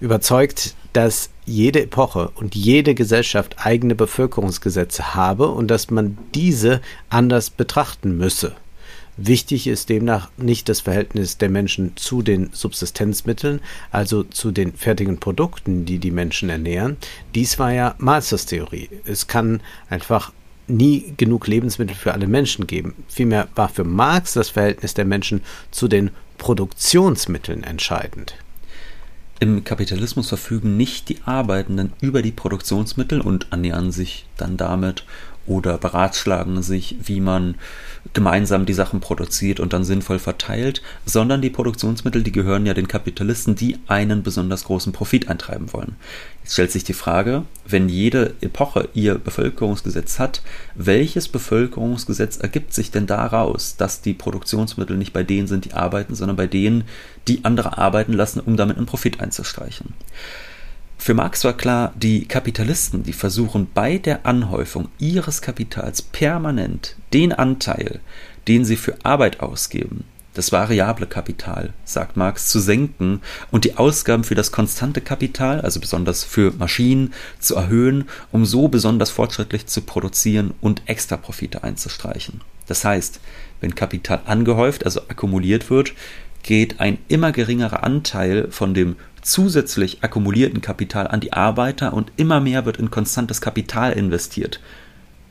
überzeugt, 0.00 0.74
dass 0.92 1.30
jede 1.46 1.82
Epoche 1.82 2.30
und 2.34 2.54
jede 2.54 2.94
Gesellschaft 2.94 3.56
eigene 3.58 3.94
Bevölkerungsgesetze 3.94 5.14
habe 5.14 5.48
und 5.48 5.68
dass 5.68 5.90
man 5.90 6.18
diese 6.34 6.80
anders 7.10 7.50
betrachten 7.50 8.16
müsse. 8.16 8.54
Wichtig 9.16 9.68
ist 9.68 9.90
demnach 9.90 10.30
nicht 10.36 10.68
das 10.68 10.80
Verhältnis 10.80 11.38
der 11.38 11.48
Menschen 11.48 11.96
zu 11.96 12.22
den 12.22 12.50
Subsistenzmitteln, 12.52 13.60
also 13.92 14.24
zu 14.24 14.50
den 14.50 14.72
fertigen 14.72 15.18
Produkten, 15.18 15.84
die 15.84 15.98
die 15.98 16.10
Menschen 16.10 16.48
ernähren. 16.48 16.96
Dies 17.34 17.58
war 17.60 17.72
ja 17.72 17.94
Malthus 17.98 18.46
Theorie. 18.46 18.88
Es 19.04 19.28
kann 19.28 19.60
einfach 19.88 20.32
nie 20.66 21.14
genug 21.16 21.46
Lebensmittel 21.46 21.94
für 21.94 22.12
alle 22.12 22.26
Menschen 22.26 22.66
geben. 22.66 22.94
Vielmehr 23.08 23.48
war 23.54 23.68
für 23.68 23.84
Marx 23.84 24.32
das 24.32 24.48
Verhältnis 24.48 24.94
der 24.94 25.04
Menschen 25.04 25.42
zu 25.70 25.86
den 25.86 26.10
Produktionsmitteln 26.38 27.62
entscheidend. 27.62 28.34
Im 29.40 29.64
Kapitalismus 29.64 30.28
verfügen 30.28 30.76
nicht 30.76 31.08
die 31.08 31.18
Arbeitenden 31.24 31.92
über 32.00 32.22
die 32.22 32.32
Produktionsmittel 32.32 33.20
und 33.20 33.48
ernähren 33.50 33.90
sich 33.90 34.26
dann 34.36 34.56
damit 34.56 35.04
oder 35.46 35.78
beratschlagen 35.78 36.62
sich, 36.62 36.96
wie 37.02 37.20
man 37.20 37.56
gemeinsam 38.12 38.66
die 38.66 38.74
Sachen 38.74 39.00
produziert 39.00 39.60
und 39.60 39.72
dann 39.72 39.84
sinnvoll 39.84 40.18
verteilt, 40.18 40.82
sondern 41.06 41.40
die 41.42 41.50
Produktionsmittel, 41.50 42.22
die 42.22 42.32
gehören 42.32 42.66
ja 42.66 42.74
den 42.74 42.88
Kapitalisten, 42.88 43.54
die 43.54 43.78
einen 43.86 44.22
besonders 44.22 44.64
großen 44.64 44.92
Profit 44.92 45.28
eintreiben 45.28 45.72
wollen. 45.72 45.96
Jetzt 46.42 46.52
stellt 46.52 46.72
sich 46.72 46.84
die 46.84 46.92
Frage, 46.92 47.44
wenn 47.66 47.88
jede 47.88 48.34
Epoche 48.42 48.88
ihr 48.92 49.16
Bevölkerungsgesetz 49.16 50.18
hat, 50.18 50.42
welches 50.74 51.28
Bevölkerungsgesetz 51.28 52.36
ergibt 52.36 52.74
sich 52.74 52.90
denn 52.90 53.06
daraus, 53.06 53.76
dass 53.76 54.02
die 54.02 54.14
Produktionsmittel 54.14 54.96
nicht 54.96 55.12
bei 55.12 55.22
denen 55.22 55.46
sind, 55.46 55.64
die 55.64 55.72
arbeiten, 55.72 56.14
sondern 56.14 56.36
bei 56.36 56.46
denen, 56.46 56.84
die 57.28 57.44
andere 57.44 57.78
arbeiten 57.78 58.12
lassen, 58.12 58.40
um 58.40 58.56
damit 58.56 58.76
einen 58.76 58.86
Profit 58.86 59.20
einzustreichen? 59.20 59.94
Für 60.98 61.14
Marx 61.14 61.44
war 61.44 61.54
klar, 61.54 61.92
die 61.96 62.26
Kapitalisten, 62.26 63.02
die 63.02 63.12
versuchen 63.12 63.68
bei 63.72 63.98
der 63.98 64.24
Anhäufung 64.24 64.88
ihres 64.98 65.42
Kapitals 65.42 66.00
permanent 66.02 66.96
den 67.12 67.32
Anteil, 67.32 68.00
den 68.48 68.64
sie 68.64 68.76
für 68.76 68.96
Arbeit 69.04 69.40
ausgeben, 69.40 70.04
das 70.34 70.50
variable 70.50 71.06
Kapital, 71.06 71.72
sagt 71.84 72.16
Marx, 72.16 72.48
zu 72.48 72.58
senken 72.58 73.20
und 73.50 73.64
die 73.64 73.76
Ausgaben 73.76 74.24
für 74.24 74.34
das 74.34 74.50
konstante 74.50 75.00
Kapital, 75.00 75.60
also 75.60 75.78
besonders 75.80 76.24
für 76.24 76.52
Maschinen, 76.52 77.14
zu 77.38 77.54
erhöhen, 77.54 78.08
um 78.32 78.44
so 78.44 78.68
besonders 78.68 79.10
fortschrittlich 79.10 79.66
zu 79.66 79.82
produzieren 79.82 80.52
und 80.60 80.82
Extraprofite 80.86 81.62
einzustreichen. 81.62 82.40
Das 82.66 82.84
heißt, 82.84 83.20
wenn 83.60 83.74
Kapital 83.74 84.22
angehäuft, 84.26 84.84
also 84.84 85.02
akkumuliert 85.02 85.70
wird, 85.70 85.92
geht 86.42 86.80
ein 86.80 86.98
immer 87.08 87.32
geringerer 87.32 87.84
Anteil 87.84 88.48
von 88.50 88.74
dem 88.74 88.96
zusätzlich 89.24 89.98
akkumulierten 90.02 90.60
Kapital 90.60 91.08
an 91.08 91.20
die 91.20 91.32
Arbeiter 91.32 91.92
und 91.92 92.12
immer 92.16 92.40
mehr 92.40 92.64
wird 92.66 92.76
in 92.76 92.90
konstantes 92.90 93.40
Kapital 93.40 93.92
investiert. 93.92 94.60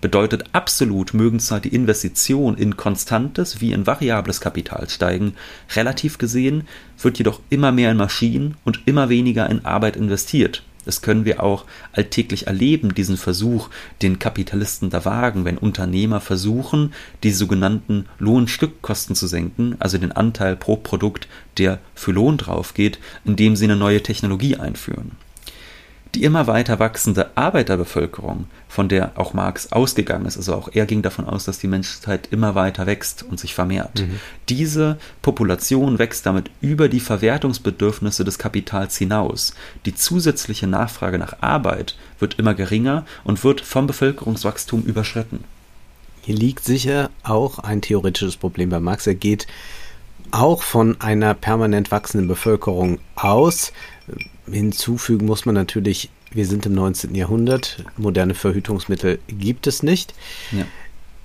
Bedeutet 0.01 0.43
absolut 0.51 1.13
mögen 1.13 1.39
zwar 1.39 1.61
die 1.61 1.73
Investitionen 1.73 2.57
in 2.57 2.75
konstantes 2.75 3.61
wie 3.61 3.71
in 3.71 3.87
variables 3.87 4.41
Kapital 4.41 4.89
steigen, 4.89 5.35
relativ 5.75 6.17
gesehen 6.17 6.67
wird 7.01 7.17
jedoch 7.19 7.39
immer 7.49 7.71
mehr 7.71 7.91
in 7.91 7.97
Maschinen 7.97 8.57
und 8.65 8.81
immer 8.85 9.07
weniger 9.07 9.49
in 9.49 9.63
Arbeit 9.63 9.95
investiert. 9.95 10.63
Das 10.85 11.01
können 11.01 11.25
wir 11.25 11.41
auch 11.41 11.65
alltäglich 11.91 12.47
erleben, 12.47 12.93
diesen 12.93 13.17
Versuch, 13.17 13.69
den 14.01 14.19
Kapitalisten 14.19 14.89
da 14.89 15.05
wagen, 15.05 15.45
wenn 15.45 15.57
Unternehmer 15.57 16.21
versuchen, 16.21 16.93
die 17.23 17.31
sogenannten 17.31 18.05
Lohnstückkosten 18.19 19.15
zu 19.15 19.27
senken, 19.27 19.75
also 19.79 19.97
den 19.97 20.11
Anteil 20.11 20.55
pro 20.55 20.75
Produkt, 20.75 21.27
der 21.57 21.79
für 21.95 22.11
Lohn 22.11 22.37
draufgeht, 22.37 22.99
indem 23.25 23.55
sie 23.55 23.65
eine 23.65 23.75
neue 23.75 24.03
Technologie 24.03 24.57
einführen. 24.57 25.11
Die 26.15 26.23
immer 26.23 26.45
weiter 26.45 26.77
wachsende 26.77 27.31
Arbeiterbevölkerung, 27.35 28.45
von 28.69 28.87
der 28.87 29.13
auch 29.15 29.33
Marx 29.33 29.71
ausgegangen 29.71 30.27
ist, 30.27 30.37
also 30.37 30.53
auch 30.53 30.69
er 30.71 30.85
ging 30.85 31.01
davon 31.01 31.25
aus, 31.25 31.45
dass 31.45 31.57
die 31.57 31.67
Menschheit 31.67 32.27
immer 32.29 32.53
weiter 32.53 32.85
wächst 32.85 33.23
und 33.23 33.39
sich 33.39 33.55
vermehrt. 33.55 34.01
Mhm. 34.01 34.19
Diese 34.47 34.99
Population 35.23 35.97
wächst 35.97 36.27
damit 36.27 36.51
über 36.61 36.87
die 36.87 36.99
Verwertungsbedürfnisse 36.99 38.23
des 38.23 38.37
Kapitals 38.37 38.95
hinaus. 38.97 39.55
Die 39.85 39.95
zusätzliche 39.95 40.67
Nachfrage 40.67 41.17
nach 41.17 41.41
Arbeit 41.41 41.97
wird 42.19 42.37
immer 42.37 42.53
geringer 42.53 43.05
und 43.23 43.43
wird 43.43 43.61
vom 43.61 43.87
Bevölkerungswachstum 43.87 44.83
überschritten. 44.83 45.43
Hier 46.21 46.35
liegt 46.35 46.63
sicher 46.63 47.09
auch 47.23 47.59
ein 47.59 47.81
theoretisches 47.81 48.37
Problem 48.37 48.69
bei 48.69 48.79
Marx. 48.79 49.07
Er 49.07 49.15
geht 49.15 49.47
auch 50.31 50.63
von 50.63 51.01
einer 51.01 51.33
permanent 51.33 51.91
wachsenden 51.91 52.27
Bevölkerung 52.27 52.99
aus. 53.15 53.73
Hinzufügen 54.49 55.25
muss 55.25 55.45
man 55.45 55.55
natürlich, 55.55 56.09
wir 56.31 56.45
sind 56.45 56.65
im 56.65 56.73
19. 56.73 57.15
Jahrhundert, 57.15 57.83
moderne 57.97 58.33
Verhütungsmittel 58.33 59.19
gibt 59.27 59.67
es 59.67 59.83
nicht. 59.83 60.13
Ja. 60.51 60.65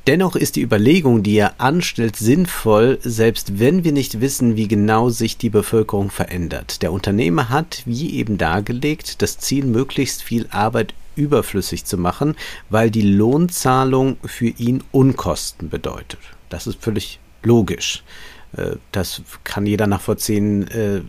Dennoch 0.07 0.37
ist 0.37 0.57
die 0.57 0.63
Überlegung, 0.63 1.23
die 1.23 1.37
er 1.37 1.61
anstellt, 1.61 2.17
sinnvoll, 2.17 2.99
selbst 3.03 3.59
wenn 3.59 3.85
wir 3.85 3.93
nicht 3.93 4.23
wissen, 4.23 4.57
wie 4.57 4.67
genau 4.67 5.11
sich 5.11 5.37
die 5.37 5.51
Bevölkerung 5.51 6.11
verändert. 6.11 6.81
Der 6.81 6.93
Unternehmer 6.93 7.51
hat, 7.51 7.83
wie 7.85 8.15
eben 8.15 8.39
dargelegt, 8.39 9.21
das 9.21 9.37
Ziel, 9.37 9.67
möglichst 9.67 10.23
viel 10.23 10.47
Arbeit 10.51 10.95
überflüssig 11.15 11.85
zu 11.85 11.99
machen, 11.99 12.37
weil 12.71 12.91
die 12.91 13.03
Lohnzahlung 13.03 14.17
für 14.25 14.49
ihn 14.49 14.83
Unkosten 14.93 15.69
bedeutet. 15.69 16.21
Das 16.49 16.67
ist 16.67 16.81
völlig 16.81 17.19
logisch. 17.43 18.03
Äh, 18.57 18.77
das 18.93 19.21
kann 19.45 19.67
jeder 19.67 19.87
nachvollziehen, 19.87 20.69
äh, 20.69 21.03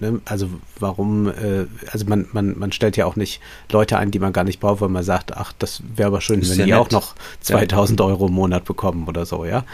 Ne? 0.00 0.20
Also 0.24 0.48
warum, 0.78 1.28
äh, 1.28 1.66
also 1.90 2.06
man, 2.06 2.26
man, 2.32 2.58
man 2.58 2.72
stellt 2.72 2.96
ja 2.96 3.06
auch 3.06 3.16
nicht 3.16 3.40
Leute 3.70 3.98
ein, 3.98 4.10
die 4.10 4.18
man 4.18 4.32
gar 4.32 4.44
nicht 4.44 4.60
braucht, 4.60 4.80
weil 4.80 4.88
man 4.88 5.04
sagt, 5.04 5.36
ach, 5.36 5.52
das 5.58 5.82
wäre 5.94 6.08
aber 6.08 6.20
schön, 6.20 6.42
wenn 6.42 6.56
die 6.56 6.70
nett. 6.70 6.74
auch 6.74 6.90
noch 6.90 7.14
2000 7.40 8.00
ja. 8.00 8.06
Euro 8.06 8.26
im 8.26 8.34
Monat 8.34 8.64
bekommen 8.64 9.06
oder 9.08 9.26
so, 9.26 9.44
ja. 9.44 9.64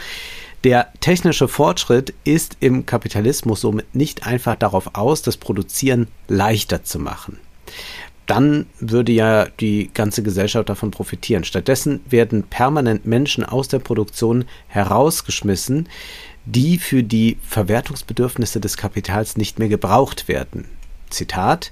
Der 0.63 0.93
technische 0.99 1.47
Fortschritt 1.47 2.13
ist 2.23 2.57
im 2.59 2.85
Kapitalismus 2.85 3.61
somit 3.61 3.95
nicht 3.95 4.27
einfach 4.27 4.55
darauf 4.55 4.95
aus, 4.95 5.23
das 5.23 5.37
Produzieren 5.37 6.07
leichter 6.27 6.83
zu 6.83 6.99
machen. 6.99 7.39
Dann 8.27 8.67
würde 8.79 9.11
ja 9.11 9.47
die 9.59 9.89
ganze 9.93 10.21
Gesellschaft 10.21 10.69
davon 10.69 10.91
profitieren. 10.91 11.43
Stattdessen 11.43 11.99
werden 12.07 12.43
permanent 12.43 13.05
Menschen 13.05 13.43
aus 13.43 13.67
der 13.69 13.79
Produktion 13.79 14.45
herausgeschmissen, 14.67 15.89
die 16.45 16.79
für 16.79 17.03
die 17.03 17.37
Verwertungsbedürfnisse 17.43 18.59
des 18.59 18.77
Kapitals 18.77 19.37
nicht 19.37 19.59
mehr 19.59 19.69
gebraucht 19.69 20.27
werden. 20.27 20.65
Zitat 21.09 21.71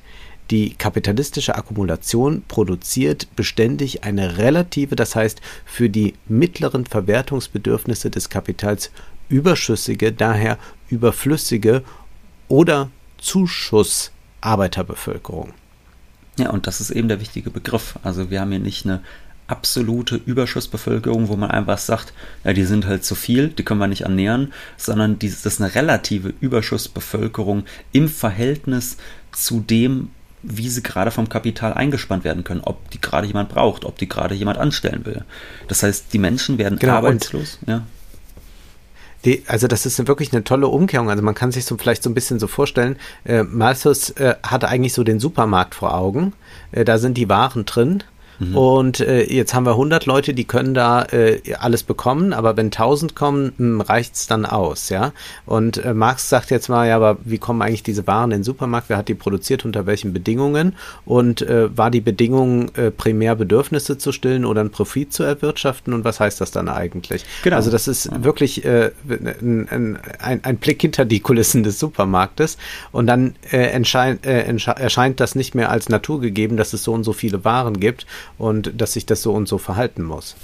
die 0.52 0.74
kapitalistische 0.74 1.56
Akkumulation 1.56 2.44
produziert 2.48 3.28
beständig 3.36 4.04
eine 4.04 4.38
relative, 4.40 4.96
das 4.96 5.16
heißt 5.16 5.42
für 5.66 5.90
die 5.90 6.16
mittleren 6.28 6.86
Verwertungsbedürfnisse 6.88 8.10
des 8.10 8.30
Kapitals 8.30 8.90
überschüssige, 9.30 10.12
daher 10.12 10.58
überflüssige 10.90 11.84
oder 12.48 12.90
Zuschussarbeiterbevölkerung. 13.20 15.54
Ja, 16.40 16.50
und 16.50 16.66
das 16.66 16.82
ist 16.82 16.90
eben 16.90 17.10
der 17.10 17.22
wichtige 17.22 17.52
Begriff. 17.52 18.00
Also 18.02 18.32
wir 18.32 18.42
haben 18.42 18.50
hier 18.52 18.60
nicht 18.60 18.86
eine 18.86 19.04
absolute 19.50 20.16
Überschussbevölkerung, 20.16 21.28
wo 21.28 21.36
man 21.36 21.52
einfach 21.52 21.78
sagt, 21.78 22.14
ja, 22.44 22.54
die 22.54 22.64
sind 22.64 22.86
halt 22.86 23.04
zu 23.04 23.16
viel, 23.16 23.50
die 23.50 23.64
können 23.64 23.80
wir 23.80 23.88
nicht 23.88 24.02
ernähren, 24.02 24.54
sondern 24.78 25.20
das 25.20 25.46
ist 25.46 25.62
eine 25.62 25.74
relative 25.74 26.34
Überschussbevölkerung 26.40 27.64
im 27.92 28.08
Verhältnis 28.08 28.98
zu 29.32 29.60
dem, 29.60 30.10
wie 30.42 30.70
sie 30.70 30.84
gerade 30.84 31.12
vom 31.12 31.28
Kapital 31.28 31.74
eingespannt 31.74 32.24
werden 32.24 32.44
können, 32.44 32.62
ob 32.62 32.90
die 32.92 33.02
gerade 33.02 33.28
jemand 33.28 33.50
braucht, 33.50 33.84
ob 33.86 33.98
die 33.98 34.08
gerade 34.08 34.36
jemand 34.36 34.58
anstellen 34.58 35.06
will. 35.06 35.26
Das 35.68 35.84
heißt, 35.84 36.14
die 36.14 36.20
Menschen 36.20 36.58
werden 36.58 36.80
genau, 36.80 36.94
arbeitslos. 36.94 37.58
Ja. 37.68 37.86
Die, 39.26 39.44
also 39.48 39.68
das 39.68 39.86
ist 39.86 40.08
wirklich 40.08 40.32
eine 40.32 40.46
tolle 40.46 40.68
Umkehrung. 40.68 41.10
Also 41.10 41.22
man 41.22 41.36
kann 41.36 41.52
sich 41.52 41.66
so 41.66 41.76
vielleicht 41.76 42.04
so 42.04 42.10
ein 42.10 42.14
bisschen 42.14 42.40
so 42.40 42.48
vorstellen, 42.48 42.96
äh, 43.26 43.44
Malthus 43.44 44.12
äh, 44.12 44.36
hat 44.44 44.64
eigentlich 44.64 44.94
so 44.94 45.04
den 45.04 45.20
Supermarkt 45.20 45.76
vor 45.76 45.94
Augen. 45.94 46.34
Äh, 46.72 46.86
da 46.86 46.98
sind 46.98 47.18
die 47.18 47.28
Waren 47.28 47.66
drin 47.66 48.04
Mhm. 48.40 48.56
Und 48.56 49.00
äh, 49.02 49.24
jetzt 49.24 49.54
haben 49.54 49.66
wir 49.66 49.72
100 49.72 50.06
Leute, 50.06 50.34
die 50.34 50.46
können 50.46 50.74
da 50.74 51.04
äh, 51.04 51.42
alles 51.60 51.84
bekommen, 51.84 52.34
aber 52.34 52.58
wenn 52.58 52.68
1000 52.68 53.16
kommen, 53.16 53.54
hm, 53.58 53.82
reicht's 53.82 54.28
dann 54.28 54.46
aus, 54.46 54.90
ja. 54.90 55.12
Und 55.46 55.84
äh, 55.84 55.94
Marx 55.94 56.30
sagt 56.30 56.52
jetzt 56.52 56.70
mal, 56.70 56.88
ja, 56.88 56.96
aber 56.96 57.18
wie 57.24 57.38
kommen 57.38 57.62
eigentlich 57.62 57.84
diese 57.84 58.08
Waren 58.08 58.32
in 58.32 58.40
den 58.40 58.44
Supermarkt? 58.44 58.90
Wer 58.90 58.98
hat 58.98 59.08
die 59.08 59.16
produziert? 59.16 59.66
Unter 59.66 59.86
welchen 59.86 60.14
Bedingungen? 60.14 60.76
Und 61.06 61.42
äh, 61.42 61.76
war 61.78 61.92
die 61.92 62.02
Bedingung, 62.02 62.74
äh, 62.76 62.92
primär 62.92 63.36
Bedürfnisse 63.36 63.98
zu 63.98 64.12
stillen 64.12 64.46
oder 64.46 64.62
einen 64.62 64.72
Profit 64.72 65.14
zu 65.14 65.24
erwirtschaften? 65.24 65.94
Und 65.94 66.06
was 66.06 66.20
heißt 66.20 66.40
das 66.40 66.52
dann 66.52 66.70
eigentlich? 66.70 67.26
Genau. 67.44 67.58
Also 67.58 67.72
das 67.72 67.88
ist 67.88 68.06
ja. 68.06 68.24
wirklich 68.24 68.64
äh, 68.64 68.92
ein, 69.10 69.98
ein, 70.20 70.44
ein 70.44 70.58
Blick 70.58 70.82
hinter 70.82 71.06
die 71.06 71.20
Kulissen 71.20 71.64
des 71.64 71.80
Supermarktes. 71.80 72.58
Und 72.92 73.08
dann 73.08 73.36
äh, 73.52 73.68
äh, 73.68 74.58
erscheint 74.78 75.20
das 75.20 75.36
nicht 75.36 75.56
mehr 75.56 75.70
als 75.70 75.90
naturgegeben, 75.90 76.58
dass 76.58 76.74
es 76.74 76.84
so 76.84 76.94
und 76.94 77.04
so 77.04 77.14
viele 77.14 77.44
Waren 77.44 77.80
gibt 77.80 78.06
und 78.38 78.80
dass 78.80 78.94
sich 78.94 79.06
das 79.06 79.22
so 79.22 79.34
und 79.34 79.48
so 79.48 79.58
verhalten 79.58 80.04
muss. 80.04 80.36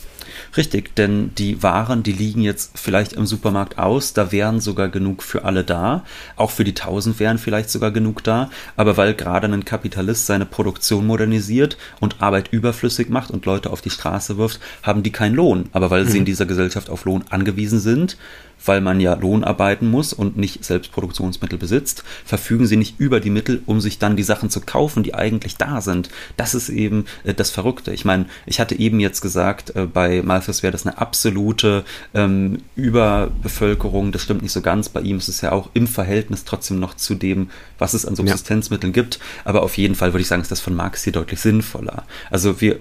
Richtig, 0.57 0.95
denn 0.95 1.31
die 1.37 1.63
Waren, 1.63 2.03
die 2.03 2.11
liegen 2.11 2.41
jetzt 2.41 2.77
vielleicht 2.77 3.13
im 3.13 3.25
Supermarkt 3.25 3.77
aus, 3.77 4.13
da 4.13 4.31
wären 4.31 4.59
sogar 4.59 4.89
genug 4.89 5.23
für 5.23 5.43
alle 5.43 5.63
da, 5.63 6.03
auch 6.35 6.51
für 6.51 6.63
die 6.63 6.71
1000 6.71 7.19
wären 7.19 7.37
vielleicht 7.37 7.69
sogar 7.69 7.91
genug 7.91 8.23
da, 8.23 8.49
aber 8.75 8.97
weil 8.97 9.13
gerade 9.13 9.47
ein 9.47 9.65
Kapitalist 9.65 10.25
seine 10.25 10.45
Produktion 10.45 11.05
modernisiert 11.07 11.77
und 11.99 12.21
Arbeit 12.21 12.49
überflüssig 12.51 13.09
macht 13.09 13.31
und 13.31 13.45
Leute 13.45 13.69
auf 13.69 13.81
die 13.81 13.89
Straße 13.89 14.37
wirft, 14.37 14.59
haben 14.83 15.03
die 15.03 15.11
keinen 15.11 15.35
Lohn, 15.35 15.69
aber 15.71 15.89
weil 15.89 16.07
sie 16.07 16.17
in 16.17 16.23
mhm. 16.23 16.27
dieser 16.27 16.45
Gesellschaft 16.45 16.89
auf 16.89 17.05
Lohn 17.05 17.25
angewiesen 17.29 17.79
sind, 17.79 18.17
weil 18.63 18.81
man 18.81 18.99
ja 18.99 19.13
Lohn 19.13 19.43
arbeiten 19.43 19.89
muss 19.89 20.13
und 20.13 20.37
nicht 20.37 20.63
selbst 20.63 20.91
Produktionsmittel 20.91 21.57
besitzt, 21.57 22.03
verfügen 22.25 22.67
sie 22.67 22.77
nicht 22.77 22.99
über 22.99 23.19
die 23.19 23.29
Mittel, 23.29 23.61
um 23.65 23.81
sich 23.81 23.99
dann 23.99 24.15
die 24.15 24.23
Sachen 24.23 24.49
zu 24.49 24.61
kaufen, 24.61 25.03
die 25.03 25.13
eigentlich 25.13 25.57
da 25.57 25.81
sind. 25.81 26.09
Das 26.37 26.55
ist 26.55 26.69
eben 26.69 27.05
äh, 27.23 27.33
das 27.33 27.51
Verrückte. 27.51 27.93
Ich 27.93 28.05
meine, 28.05 28.25
ich 28.45 28.59
hatte 28.59 28.77
eben 28.77 28.99
jetzt 28.99 29.21
gesagt, 29.21 29.75
äh, 29.75 29.87
bei 30.25 30.33
Malthus 30.33 30.63
wäre 30.63 30.71
das 30.71 30.85
eine 30.85 30.97
absolute 30.97 31.85
ähm, 32.13 32.63
Überbevölkerung. 32.75 34.11
Das 34.11 34.23
stimmt 34.23 34.41
nicht 34.41 34.51
so 34.51 34.61
ganz. 34.61 34.89
Bei 34.89 35.01
ihm 35.01 35.17
ist 35.17 35.27
es 35.27 35.41
ja 35.41 35.51
auch 35.51 35.69
im 35.73 35.87
Verhältnis 35.87 36.43
trotzdem 36.43 36.79
noch 36.79 36.95
zu 36.95 37.15
dem, 37.15 37.49
was 37.77 37.93
es 37.93 38.05
an 38.05 38.15
Subsistenzmitteln 38.15 38.93
ja. 38.93 39.01
gibt. 39.01 39.19
Aber 39.43 39.63
auf 39.63 39.77
jeden 39.77 39.95
Fall 39.95 40.13
würde 40.13 40.21
ich 40.21 40.27
sagen, 40.27 40.41
ist 40.41 40.51
das 40.51 40.61
von 40.61 40.75
Marx 40.75 41.03
hier 41.03 41.13
deutlich 41.13 41.39
sinnvoller. 41.39 42.03
Also 42.29 42.59
wir 42.61 42.79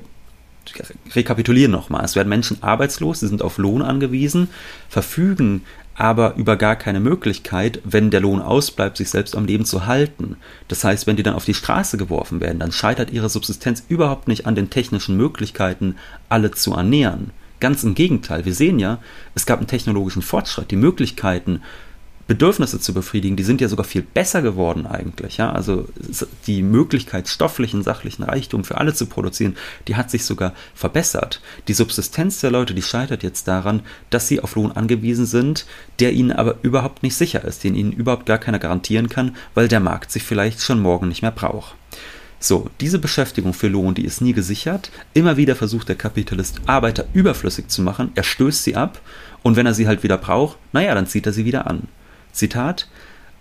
rekapitulieren 1.15 1.71
nochmal. 1.71 2.05
Es 2.05 2.17
werden 2.17 2.29
Menschen 2.29 2.63
arbeitslos, 2.63 3.21
sie 3.21 3.29
sind 3.29 3.43
auf 3.43 3.59
Lohn 3.59 3.83
angewiesen, 3.83 4.49
verfügen 4.89 5.63
aber 5.95 6.35
über 6.37 6.57
gar 6.57 6.77
keine 6.77 7.01
Möglichkeit, 7.01 7.81
wenn 7.85 8.11
der 8.11 8.21
Lohn 8.21 8.41
ausbleibt, 8.41 8.97
sich 8.97 9.11
selbst 9.11 9.37
am 9.37 9.45
Leben 9.45 9.65
zu 9.65 9.87
halten. 9.87 10.37
Das 10.69 10.83
heißt, 10.85 11.07
wenn 11.07 11.17
die 11.17 11.23
dann 11.23 11.35
auf 11.35 11.45
die 11.45 11.55
Straße 11.55 11.97
geworfen 11.97 12.41
werden, 12.41 12.59
dann 12.59 12.73
scheitert 12.73 13.11
ihre 13.11 13.29
Subsistenz 13.29 13.85
überhaupt 13.89 14.29
nicht 14.29 14.47
an 14.47 14.55
den 14.55 14.71
technischen 14.71 15.17
Möglichkeiten, 15.17 15.97
alle 16.29 16.51
zu 16.51 16.75
ernähren. 16.75 17.31
Ganz 17.61 17.85
im 17.85 17.95
Gegenteil, 17.95 18.45
wir 18.45 18.55
sehen 18.55 18.79
ja, 18.79 18.99
es 19.35 19.47
gab 19.47 19.59
einen 19.59 19.69
technologischen 19.69 20.23
Fortschritt, 20.23 20.71
die 20.71 20.77
Möglichkeiten, 20.77 21.63
Bedürfnisse 22.27 22.81
zu 22.81 22.95
befriedigen, 22.95 23.37
die 23.37 23.43
sind 23.43 23.61
ja 23.61 23.69
sogar 23.69 23.85
viel 23.85 24.03
besser 24.03 24.41
geworden 24.41 24.87
eigentlich. 24.87 25.37
Ja? 25.37 25.53
Also 25.53 25.87
die 26.47 26.63
Möglichkeit, 26.63 27.29
stofflichen, 27.29 27.83
sachlichen 27.83 28.23
Reichtum 28.23 28.65
für 28.65 28.79
alle 28.79 28.95
zu 28.95 29.07
produzieren, 29.07 29.57
die 29.89 29.97
hat 29.97 30.11
sich 30.11 30.25
sogar 30.25 30.55
verbessert. 30.75 31.41
Die 31.69 31.75
Subsistenz 31.75 32.41
der 32.41 32.51
Leute, 32.51 32.75
die 32.75 32.83
scheitert 32.83 33.23
jetzt 33.23 33.47
daran, 33.47 33.83
dass 34.11 34.29
sie 34.29 34.41
auf 34.41 34.55
Lohn 34.55 34.73
angewiesen 34.73 35.27
sind, 35.27 35.67
der 36.01 36.13
ihnen 36.13 36.33
aber 36.33 36.57
überhaupt 36.63 37.03
nicht 37.03 37.15
sicher 37.15 37.45
ist, 37.45 37.63
den 37.63 37.75
ihnen 37.75 37.93
überhaupt 37.93 38.27
gar 38.27 38.39
keiner 38.39 38.59
garantieren 38.59 39.09
kann, 39.09 39.37
weil 39.55 39.69
der 39.69 39.81
Markt 39.81 40.11
sich 40.11 40.23
vielleicht 40.23 40.61
schon 40.63 40.81
morgen 40.81 41.09
nicht 41.09 41.23
mehr 41.23 41.31
braucht. 41.31 41.75
So, 42.41 42.69
diese 42.81 42.99
Beschäftigung 42.99 43.55
für 43.55 43.69
Lohn, 43.69 43.95
die 43.95 44.05
ist 44.05 44.21
nie 44.21 44.35
gesichert. 44.35 44.91
Immer 45.15 45.39
wieder 45.39 45.57
versucht 45.57 45.89
der 45.89 45.97
Kapitalist, 45.97 46.61
Arbeiter 46.67 47.07
überflüssig 47.15 47.69
zu 47.69 47.81
machen. 47.81 48.13
Er 48.17 48.23
stößt 48.23 48.65
sie 48.65 48.77
ab 48.77 49.01
und 49.43 49.57
wenn 49.57 49.65
er 49.65 49.73
sie 49.73 49.87
halt 49.87 50.03
wieder 50.03 50.19
braucht, 50.19 50.59
naja, 50.73 50.95
dann 50.95 51.07
zieht 51.07 51.25
er 51.25 51.33
sie 51.33 51.47
wieder 51.47 51.67
an. 51.67 51.89
Zitat, 52.35 52.89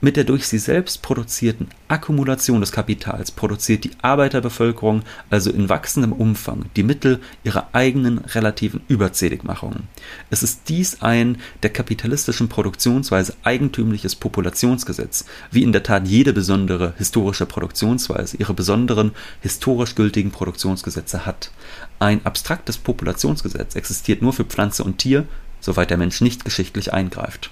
mit 0.04 0.18
der 0.18 0.26
durch 0.26 0.48
sie 0.48 0.58
selbst 0.58 1.02
produzierten 1.02 1.70
Akkumulation 1.88 2.60
des 2.60 2.74
Kapitals 2.74 3.32
produziert 3.32 3.86
die 3.86 3.92
Arbeiterbevölkerung 4.02 5.04
also 5.30 5.50
in 5.50 5.70
wachsendem 5.70 6.12
Umfang 6.12 6.66
die 6.76 6.84
Mittel 6.84 7.22
ihrer 7.46 7.70
eigenen 7.72 8.18
relativen 8.18 8.82
Überzähligmachung. 8.90 9.84
Es 10.30 10.44
ist 10.44 10.68
dies 10.68 11.02
ein 11.02 11.38
der 11.64 11.70
kapitalistischen 11.70 12.50
Produktionsweise 12.50 13.34
eigentümliches 13.44 14.16
Populationsgesetz, 14.16 15.24
wie 15.52 15.64
in 15.64 15.72
der 15.72 15.84
Tat 15.84 16.06
jede 16.06 16.34
besondere 16.34 16.94
historische 16.98 17.46
Produktionsweise 17.46 18.36
ihre 18.36 18.54
besonderen 18.54 19.12
historisch 19.40 19.96
gültigen 19.96 20.32
Produktionsgesetze 20.32 21.26
hat. 21.26 21.50
Ein 22.00 22.26
abstraktes 22.26 22.78
Populationsgesetz 22.78 23.78
existiert 23.78 24.22
nur 24.22 24.34
für 24.34 24.44
Pflanze 24.44 24.84
und 24.84 24.98
Tier, 24.98 25.26
soweit 25.62 25.92
der 25.92 25.98
Mensch 25.98 26.20
nicht 26.20 26.44
geschichtlich 26.44 26.92
eingreift. 26.92 27.52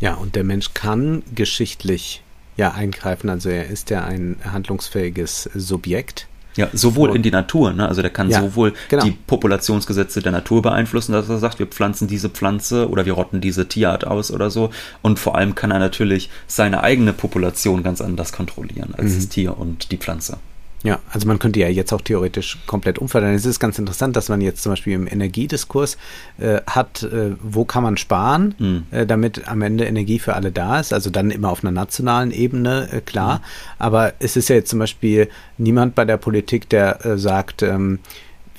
Ja, 0.00 0.14
und 0.14 0.36
der 0.36 0.44
Mensch 0.44 0.74
kann 0.74 1.22
geschichtlich 1.34 2.22
ja 2.56 2.72
eingreifen. 2.72 3.30
Also 3.30 3.48
er 3.48 3.66
ist 3.68 3.90
ja 3.90 4.04
ein 4.04 4.36
handlungsfähiges 4.44 5.50
Subjekt. 5.54 6.26
Ja, 6.56 6.68
sowohl 6.72 7.10
und, 7.10 7.16
in 7.16 7.22
die 7.22 7.32
Natur, 7.32 7.72
ne? 7.72 7.88
also 7.88 8.00
der 8.00 8.12
kann 8.12 8.30
ja, 8.30 8.40
sowohl 8.40 8.74
genau. 8.88 9.02
die 9.02 9.10
Populationsgesetze 9.10 10.22
der 10.22 10.30
Natur 10.30 10.62
beeinflussen, 10.62 11.10
dass 11.10 11.28
er 11.28 11.38
sagt, 11.38 11.58
wir 11.58 11.66
pflanzen 11.66 12.06
diese 12.06 12.28
Pflanze 12.28 12.88
oder 12.88 13.06
wir 13.06 13.14
rotten 13.14 13.40
diese 13.40 13.66
Tierart 13.66 14.06
aus 14.06 14.30
oder 14.30 14.50
so. 14.50 14.70
Und 15.02 15.18
vor 15.18 15.34
allem 15.34 15.56
kann 15.56 15.72
er 15.72 15.80
natürlich 15.80 16.30
seine 16.46 16.84
eigene 16.84 17.12
Population 17.12 17.82
ganz 17.82 18.00
anders 18.00 18.32
kontrollieren 18.32 18.94
als 18.96 19.12
mhm. 19.12 19.16
das 19.16 19.28
Tier 19.30 19.58
und 19.58 19.90
die 19.90 19.96
Pflanze. 19.96 20.38
Ja, 20.84 21.00
also 21.10 21.26
man 21.26 21.38
könnte 21.38 21.60
ja 21.60 21.68
jetzt 21.68 21.94
auch 21.94 22.02
theoretisch 22.02 22.58
komplett 22.66 22.98
umverteilen. 22.98 23.34
Es 23.34 23.46
ist 23.46 23.58
ganz 23.58 23.78
interessant, 23.78 24.16
dass 24.16 24.28
man 24.28 24.42
jetzt 24.42 24.62
zum 24.62 24.72
Beispiel 24.72 24.92
im 24.92 25.06
Energiediskurs 25.06 25.96
äh, 26.38 26.60
hat, 26.66 27.02
äh, 27.02 27.30
wo 27.42 27.64
kann 27.64 27.82
man 27.82 27.96
sparen, 27.96 28.54
mhm. 28.58 28.82
äh, 28.90 29.06
damit 29.06 29.48
am 29.48 29.62
Ende 29.62 29.86
Energie 29.86 30.18
für 30.18 30.34
alle 30.34 30.52
da 30.52 30.78
ist. 30.78 30.92
Also 30.92 31.08
dann 31.08 31.30
immer 31.30 31.48
auf 31.50 31.64
einer 31.64 31.70
nationalen 31.70 32.32
Ebene, 32.32 32.90
äh, 32.92 33.00
klar. 33.00 33.38
Mhm. 33.38 33.42
Aber 33.78 34.12
es 34.18 34.36
ist 34.36 34.50
ja 34.50 34.56
jetzt 34.56 34.68
zum 34.68 34.78
Beispiel 34.78 35.30
niemand 35.56 35.94
bei 35.94 36.04
der 36.04 36.18
Politik, 36.18 36.68
der 36.68 37.02
äh, 37.06 37.16
sagt, 37.16 37.62
ähm, 37.62 38.00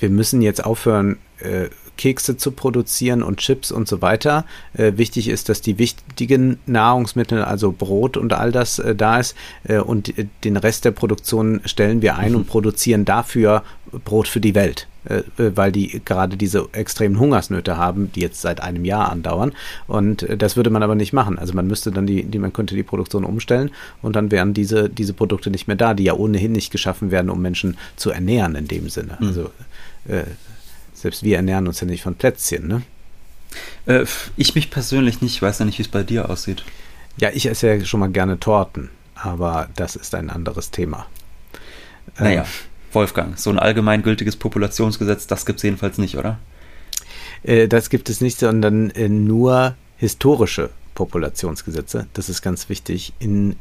wir 0.00 0.10
müssen 0.10 0.42
jetzt 0.42 0.64
aufhören, 0.64 1.18
äh, 1.38 1.68
Kekse 1.96 2.36
zu 2.36 2.52
produzieren 2.52 3.22
und 3.22 3.38
Chips 3.38 3.72
und 3.72 3.88
so 3.88 4.02
weiter. 4.02 4.44
Äh, 4.74 4.92
wichtig 4.96 5.28
ist, 5.28 5.48
dass 5.48 5.60
die 5.60 5.78
wichtigen 5.78 6.58
Nahrungsmittel, 6.66 7.42
also 7.42 7.72
Brot 7.72 8.16
und 8.16 8.32
all 8.32 8.52
das 8.52 8.78
äh, 8.78 8.94
da 8.94 9.18
ist. 9.18 9.34
Äh, 9.64 9.78
und 9.78 10.18
äh, 10.18 10.26
den 10.44 10.56
Rest 10.56 10.84
der 10.84 10.92
Produktion 10.92 11.60
stellen 11.64 12.02
wir 12.02 12.16
ein 12.16 12.32
mhm. 12.32 12.38
und 12.38 12.46
produzieren 12.46 13.04
dafür 13.04 13.62
Brot 14.04 14.28
für 14.28 14.40
die 14.40 14.54
Welt. 14.54 14.88
Äh, 15.08 15.22
äh, 15.38 15.56
weil 15.56 15.70
die 15.70 16.00
gerade 16.04 16.36
diese 16.36 16.68
extremen 16.72 17.18
Hungersnöte 17.20 17.76
haben, 17.76 18.10
die 18.12 18.20
jetzt 18.20 18.40
seit 18.40 18.60
einem 18.60 18.84
Jahr 18.84 19.10
andauern. 19.10 19.52
Und 19.86 20.26
das 20.36 20.56
würde 20.56 20.70
man 20.70 20.82
aber 20.82 20.94
nicht 20.94 21.12
machen. 21.12 21.38
Also 21.38 21.54
man 21.54 21.66
müsste 21.66 21.92
dann 21.92 22.06
die, 22.06 22.24
die, 22.24 22.38
man 22.38 22.52
könnte 22.52 22.74
die 22.74 22.82
Produktion 22.82 23.24
umstellen 23.24 23.70
und 24.02 24.16
dann 24.16 24.30
wären 24.30 24.52
diese, 24.52 24.88
diese 24.88 25.12
Produkte 25.12 25.50
nicht 25.50 25.68
mehr 25.68 25.76
da, 25.76 25.94
die 25.94 26.04
ja 26.04 26.14
ohnehin 26.14 26.52
nicht 26.52 26.72
geschaffen 26.72 27.10
werden, 27.10 27.30
um 27.30 27.40
Menschen 27.40 27.76
zu 27.94 28.10
ernähren 28.10 28.56
in 28.56 28.66
dem 28.66 28.88
Sinne. 28.88 29.16
Mhm. 29.20 29.26
Also 29.28 29.50
äh, 30.08 30.24
selbst 30.96 31.22
wir 31.22 31.36
ernähren 31.36 31.68
uns 31.68 31.80
ja 31.80 31.86
nicht 31.86 32.02
von 32.02 32.14
Plätzchen, 32.14 32.66
ne? 32.66 32.82
Äh, 33.86 34.06
ich 34.36 34.54
mich 34.54 34.70
persönlich 34.70 35.22
nicht, 35.22 35.40
weiß 35.40 35.60
ja 35.60 35.64
nicht, 35.64 35.78
wie 35.78 35.82
es 35.82 35.88
bei 35.88 36.02
dir 36.02 36.30
aussieht. 36.30 36.64
Ja, 37.18 37.30
ich 37.32 37.46
esse 37.46 37.68
ja 37.68 37.84
schon 37.84 38.00
mal 38.00 38.10
gerne 38.10 38.38
Torten, 38.40 38.90
aber 39.14 39.68
das 39.76 39.96
ist 39.96 40.14
ein 40.14 40.30
anderes 40.30 40.70
Thema. 40.70 41.06
Naja. 42.18 42.42
Ähm, 42.42 42.48
Wolfgang, 42.92 43.38
so 43.38 43.50
ein 43.50 43.58
allgemeingültiges 43.58 44.36
Populationsgesetz, 44.36 45.26
das 45.26 45.44
gibt 45.44 45.58
es 45.58 45.62
jedenfalls 45.64 45.98
nicht, 45.98 46.16
oder? 46.16 46.38
Äh, 47.42 47.68
das 47.68 47.90
gibt 47.90 48.08
es 48.08 48.20
nicht, 48.20 48.38
sondern 48.38 48.90
äh, 48.90 49.08
nur 49.08 49.74
historische 49.98 50.70
Populationsgesetze. 50.94 52.06
Das 52.14 52.28
ist 52.28 52.42
ganz 52.42 52.68
wichtig. 52.68 53.12
In 53.18 53.56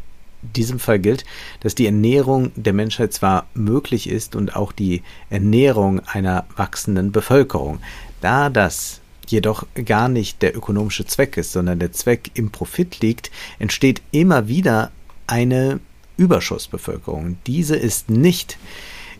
diesem 0.54 0.80
Fall 0.80 1.00
gilt, 1.00 1.26
dass 1.60 1.76
die 1.76 1.86
Ernährung 1.86 2.52
der 2.56 2.74
Menschheit 2.74 3.14
zwar 3.14 3.48
möglich 3.54 4.10
ist 4.10 4.36
und 4.36 4.56
auch 4.56 4.72
die 4.72 5.04
Ernährung 5.30 6.02
einer 6.02 6.46
wachsenden 6.56 7.12
Bevölkerung. 7.12 7.80
Da 8.22 8.50
das 8.50 9.02
jedoch 9.28 9.66
gar 9.86 10.08
nicht 10.08 10.42
der 10.42 10.56
ökonomische 10.56 11.06
Zweck 11.06 11.38
ist, 11.38 11.52
sondern 11.52 11.80
der 11.80 11.92
Zweck 11.92 12.32
im 12.36 12.52
Profit 12.52 13.02
liegt, 13.02 13.32
entsteht 13.60 14.02
immer 14.12 14.48
wieder 14.48 14.92
eine 15.28 15.80
Überschussbevölkerung. 16.18 17.38
Diese 17.46 17.76
ist 17.76 18.10
nicht 18.10 18.58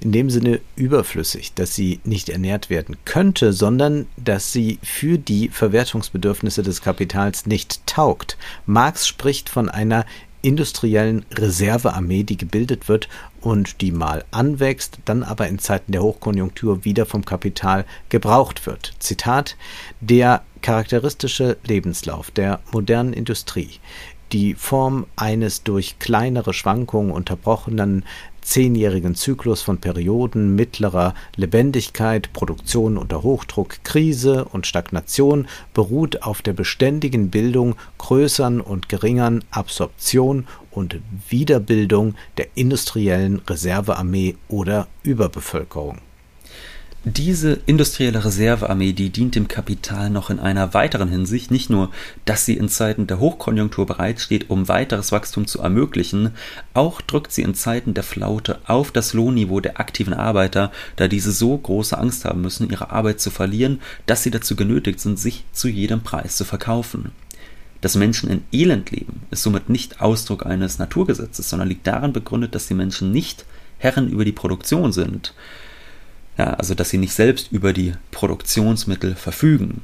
in 0.02 0.12
dem 0.12 0.30
Sinne 0.30 0.62
überflüssig, 0.76 1.54
dass 1.54 1.74
sie 1.74 2.00
nicht 2.04 2.30
ernährt 2.30 2.70
werden 2.70 2.98
könnte, 3.06 3.54
sondern 3.54 4.08
dass 4.18 4.52
sie 4.52 4.80
für 4.84 5.18
die 5.18 5.50
Verwertungsbedürfnisse 5.50 6.64
des 6.64 6.82
Kapitals 6.82 7.46
nicht 7.46 7.86
taugt. 7.88 8.38
Marx 8.66 9.08
spricht 9.08 9.50
von 9.50 9.70
einer 9.70 10.06
industriellen 10.46 11.26
Reservearmee, 11.34 12.24
die 12.24 12.38
gebildet 12.38 12.88
wird 12.88 13.10
und 13.42 13.82
die 13.82 13.92
mal 13.92 14.24
anwächst, 14.30 15.00
dann 15.06 15.24
aber 15.24 15.48
in 15.48 15.58
Zeiten 15.58 15.92
der 15.92 16.04
Hochkonjunktur 16.04 16.86
wieder 16.86 17.08
vom 17.08 17.26
Kapital 17.26 17.86
gebraucht 18.10 18.68
wird. 18.68 18.94
Zitat 19.00 19.58
Der 20.02 20.44
charakteristische 20.62 21.58
Lebenslauf 21.66 22.30
der 22.30 22.60
modernen 22.72 23.14
Industrie 23.14 23.80
die 24.32 24.54
Form 24.54 25.06
eines 25.16 25.64
durch 25.64 26.00
kleinere 26.00 26.54
Schwankungen 26.54 27.12
unterbrochenen 27.12 28.04
zehnjährigen 28.42 29.16
Zyklus 29.16 29.62
von 29.62 29.80
Perioden 29.80 30.56
mittlerer 30.56 31.16
Lebendigkeit, 31.36 32.32
Produktion 32.32 32.98
unter 32.98 33.24
Hochdruck, 33.24 33.84
Krise 33.84 34.46
und 34.46 34.68
Stagnation 34.68 35.48
beruht 35.74 36.22
auf 36.22 36.42
der 36.42 36.54
beständigen 36.54 37.32
Bildung 37.32 37.76
größeren 37.98 38.62
und 38.62 38.88
geringeren 38.88 39.44
Absorption 39.50 40.48
und 40.72 41.00
Wiederbildung 41.30 42.16
der 42.38 42.48
industriellen 42.56 43.42
Reservearmee 43.48 44.36
oder 44.48 44.88
Überbevölkerung 45.04 46.00
diese 47.08 47.60
industrielle 47.68 48.26
Reservearmee, 48.26 48.92
die 48.94 49.12
dient 49.12 49.36
dem 49.36 49.48
Kapital 49.48 50.10
noch 50.10 50.32
in 50.32 50.40
einer 50.40 50.74
weiteren 50.74 51.08
Hinsicht, 51.08 51.52
nicht 51.52 51.70
nur, 51.70 51.92
dass 52.26 52.46
sie 52.46 52.58
in 52.58 52.68
Zeiten 52.68 53.06
der 53.06 53.20
Hochkonjunktur 53.20 53.86
bereitsteht, 53.86 54.50
um 54.50 54.68
weiteres 54.68 55.12
Wachstum 55.12 55.46
zu 55.46 55.62
ermöglichen, 55.62 56.32
auch 56.74 57.02
drückt 57.02 57.32
sie 57.32 57.44
in 57.44 57.54
Zeiten 57.54 57.94
der 57.94 58.04
Flaute 58.04 58.58
auf 58.66 58.92
das 58.92 59.14
Lohnniveau 59.14 59.60
der 59.60 59.80
aktiven 59.80 60.16
Arbeiter, 60.16 60.72
da 60.96 61.08
diese 61.08 61.32
so 61.32 61.56
große 61.56 61.96
Angst 61.96 62.26
haben 62.26 62.42
müssen, 62.42 62.72
ihre 62.72 62.90
Arbeit 62.90 63.22
zu 63.22 63.30
verlieren, 63.30 63.82
dass 64.08 64.24
sie 64.24 64.32
dazu 64.32 64.56
genötigt 64.56 65.00
sind, 65.00 65.20
sich 65.20 65.46
zu 65.52 65.68
jedem 65.68 66.02
Preis 66.02 66.38
zu 66.38 66.44
verkaufen. 66.44 67.12
Dass 67.82 67.96
Menschen 67.96 68.32
in 68.32 68.44
Elend 68.52 68.90
leben, 68.90 69.22
ist 69.30 69.44
somit 69.44 69.70
nicht 69.70 70.02
Ausdruck 70.02 70.48
eines 70.48 70.80
Naturgesetzes, 70.80 71.52
sondern 71.52 71.70
liegt 71.70 71.86
daran 71.86 72.14
begründet, 72.14 72.56
dass 72.56 72.66
die 72.66 72.74
Menschen 72.74 73.12
nicht 73.12 73.46
Herren 73.78 74.10
über 74.10 74.26
die 74.26 74.32
Produktion 74.32 74.92
sind. 74.92 75.36
Ja, 76.38 76.54
also 76.56 76.76
dass 76.76 76.90
sie 76.90 76.98
nicht 76.98 77.14
selbst 77.14 77.52
über 77.52 77.72
die 77.72 77.94
Produktionsmittel 78.12 79.16
verfügen. 79.16 79.82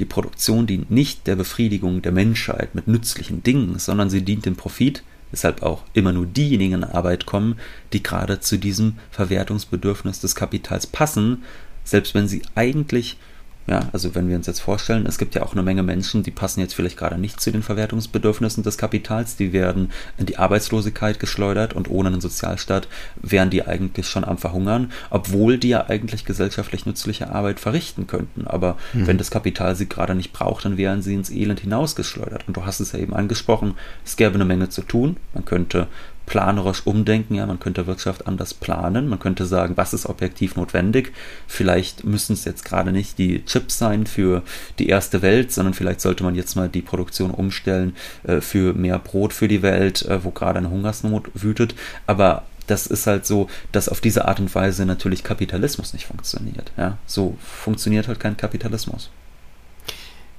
Die 0.00 0.04
Produktion 0.04 0.66
dient 0.66 0.90
nicht 0.90 1.26
der 1.26 1.36
Befriedigung 1.36 2.02
der 2.02 2.12
Menschheit 2.12 2.74
mit 2.74 2.88
nützlichen 2.88 3.42
Dingen, 3.42 3.78
sondern 3.78 4.10
sie 4.10 4.22
dient 4.22 4.44
dem 4.44 4.56
Profit, 4.56 5.04
weshalb 5.30 5.62
auch 5.62 5.82
immer 5.92 6.12
nur 6.12 6.26
diejenigen 6.26 6.74
in 6.74 6.84
Arbeit 6.84 7.26
kommen, 7.26 7.58
die 7.92 8.02
gerade 8.02 8.40
zu 8.40 8.58
diesem 8.58 8.94
Verwertungsbedürfnis 9.12 10.20
des 10.20 10.34
Kapitals 10.34 10.86
passen, 10.86 11.42
selbst 11.84 12.14
wenn 12.14 12.26
sie 12.26 12.42
eigentlich 12.54 13.18
ja, 13.66 13.88
also 13.92 14.14
wenn 14.14 14.28
wir 14.28 14.36
uns 14.36 14.46
jetzt 14.46 14.60
vorstellen, 14.60 15.06
es 15.06 15.16
gibt 15.16 15.34
ja 15.34 15.42
auch 15.42 15.52
eine 15.52 15.62
Menge 15.62 15.82
Menschen, 15.82 16.22
die 16.22 16.30
passen 16.30 16.60
jetzt 16.60 16.74
vielleicht 16.74 16.98
gerade 16.98 17.18
nicht 17.18 17.40
zu 17.40 17.50
den 17.50 17.62
Verwertungsbedürfnissen 17.62 18.62
des 18.62 18.76
Kapitals, 18.76 19.36
die 19.36 19.54
werden 19.54 19.90
in 20.18 20.26
die 20.26 20.36
Arbeitslosigkeit 20.36 21.18
geschleudert 21.18 21.72
und 21.72 21.88
ohne 21.88 22.08
einen 22.08 22.20
Sozialstaat 22.20 22.88
wären 23.16 23.48
die 23.48 23.66
eigentlich 23.66 24.06
schon 24.06 24.24
am 24.24 24.36
Verhungern, 24.36 24.92
obwohl 25.08 25.56
die 25.56 25.70
ja 25.70 25.86
eigentlich 25.88 26.26
gesellschaftlich 26.26 26.84
nützliche 26.84 27.30
Arbeit 27.30 27.58
verrichten 27.58 28.06
könnten. 28.06 28.46
Aber 28.46 28.76
mhm. 28.92 29.06
wenn 29.06 29.18
das 29.18 29.30
Kapital 29.30 29.76
sie 29.76 29.88
gerade 29.88 30.14
nicht 30.14 30.34
braucht, 30.34 30.66
dann 30.66 30.76
wären 30.76 31.00
sie 31.00 31.14
ins 31.14 31.30
Elend 31.30 31.60
hinausgeschleudert. 31.60 32.46
Und 32.46 32.58
du 32.58 32.66
hast 32.66 32.80
es 32.80 32.92
ja 32.92 32.98
eben 32.98 33.14
angesprochen, 33.14 33.76
es 34.04 34.16
gäbe 34.16 34.34
eine 34.34 34.44
Menge 34.44 34.68
zu 34.68 34.82
tun. 34.82 35.16
Man 35.32 35.46
könnte 35.46 35.86
planerisch 36.26 36.86
umdenken. 36.86 37.34
Ja, 37.34 37.46
man 37.46 37.60
könnte 37.60 37.86
Wirtschaft 37.86 38.26
anders 38.26 38.54
planen. 38.54 39.08
Man 39.08 39.18
könnte 39.18 39.46
sagen, 39.46 39.76
was 39.76 39.94
ist 39.94 40.06
objektiv 40.06 40.56
notwendig. 40.56 41.12
Vielleicht 41.46 42.04
müssen 42.04 42.32
es 42.34 42.44
jetzt 42.44 42.64
gerade 42.64 42.92
nicht 42.92 43.18
die 43.18 43.44
Chips 43.44 43.78
sein 43.78 44.06
für 44.06 44.42
die 44.78 44.88
erste 44.88 45.22
Welt, 45.22 45.52
sondern 45.52 45.74
vielleicht 45.74 46.00
sollte 46.00 46.24
man 46.24 46.34
jetzt 46.34 46.54
mal 46.56 46.68
die 46.68 46.82
Produktion 46.82 47.30
umstellen 47.30 47.94
äh, 48.24 48.40
für 48.40 48.72
mehr 48.72 48.98
Brot 48.98 49.32
für 49.32 49.48
die 49.48 49.62
Welt, 49.62 50.02
äh, 50.02 50.24
wo 50.24 50.30
gerade 50.30 50.58
eine 50.58 50.70
Hungersnot 50.70 51.30
wütet. 51.34 51.74
Aber 52.06 52.44
das 52.66 52.86
ist 52.86 53.06
halt 53.06 53.26
so, 53.26 53.48
dass 53.72 53.88
auf 53.88 54.00
diese 54.00 54.26
Art 54.26 54.40
und 54.40 54.54
Weise 54.54 54.86
natürlich 54.86 55.22
Kapitalismus 55.22 55.92
nicht 55.92 56.06
funktioniert. 56.06 56.72
Ja, 56.76 56.98
so 57.06 57.36
funktioniert 57.40 58.08
halt 58.08 58.20
kein 58.20 58.36
Kapitalismus. 58.36 59.10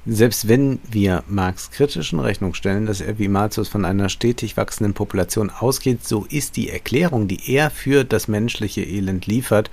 Selbst 0.07 0.47
wenn 0.47 0.79
wir 0.87 1.23
Marx 1.27 1.71
kritisch 1.71 2.13
in 2.13 2.19
Rechnung 2.19 2.53
stellen, 2.53 2.85
dass 2.85 3.01
er 3.01 3.17
wie 3.17 3.27
Malthus 3.27 3.69
von 3.69 3.85
einer 3.85 4.07
stetig 4.09 4.55
wachsenden 4.55 4.93
Population 4.93 5.49
ausgeht, 5.49 6.07
so 6.07 6.27
ist 6.29 6.57
die 6.57 6.69
Erklärung, 6.69 7.27
die 7.27 7.51
er 7.51 7.71
für 7.71 8.03
das 8.03 8.27
menschliche 8.27 8.83
Elend 8.83 9.25
liefert, 9.25 9.71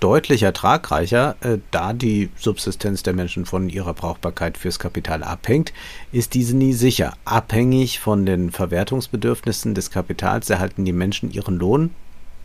deutlich 0.00 0.42
ertragreicher, 0.44 1.36
äh, 1.40 1.58
da 1.70 1.92
die 1.92 2.30
Subsistenz 2.36 3.02
der 3.02 3.12
Menschen 3.12 3.44
von 3.44 3.68
ihrer 3.68 3.92
Brauchbarkeit 3.92 4.56
fürs 4.56 4.78
Kapital 4.78 5.22
abhängt, 5.22 5.74
ist 6.10 6.32
diese 6.32 6.56
nie 6.56 6.72
sicher. 6.72 7.12
Abhängig 7.26 8.00
von 8.00 8.24
den 8.24 8.52
Verwertungsbedürfnissen 8.52 9.74
des 9.74 9.90
Kapitals 9.90 10.48
erhalten 10.48 10.86
die 10.86 10.92
Menschen 10.92 11.30
ihren 11.30 11.56
Lohn 11.56 11.90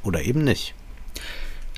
oder 0.04 0.22
eben 0.22 0.44
nicht 0.44 0.74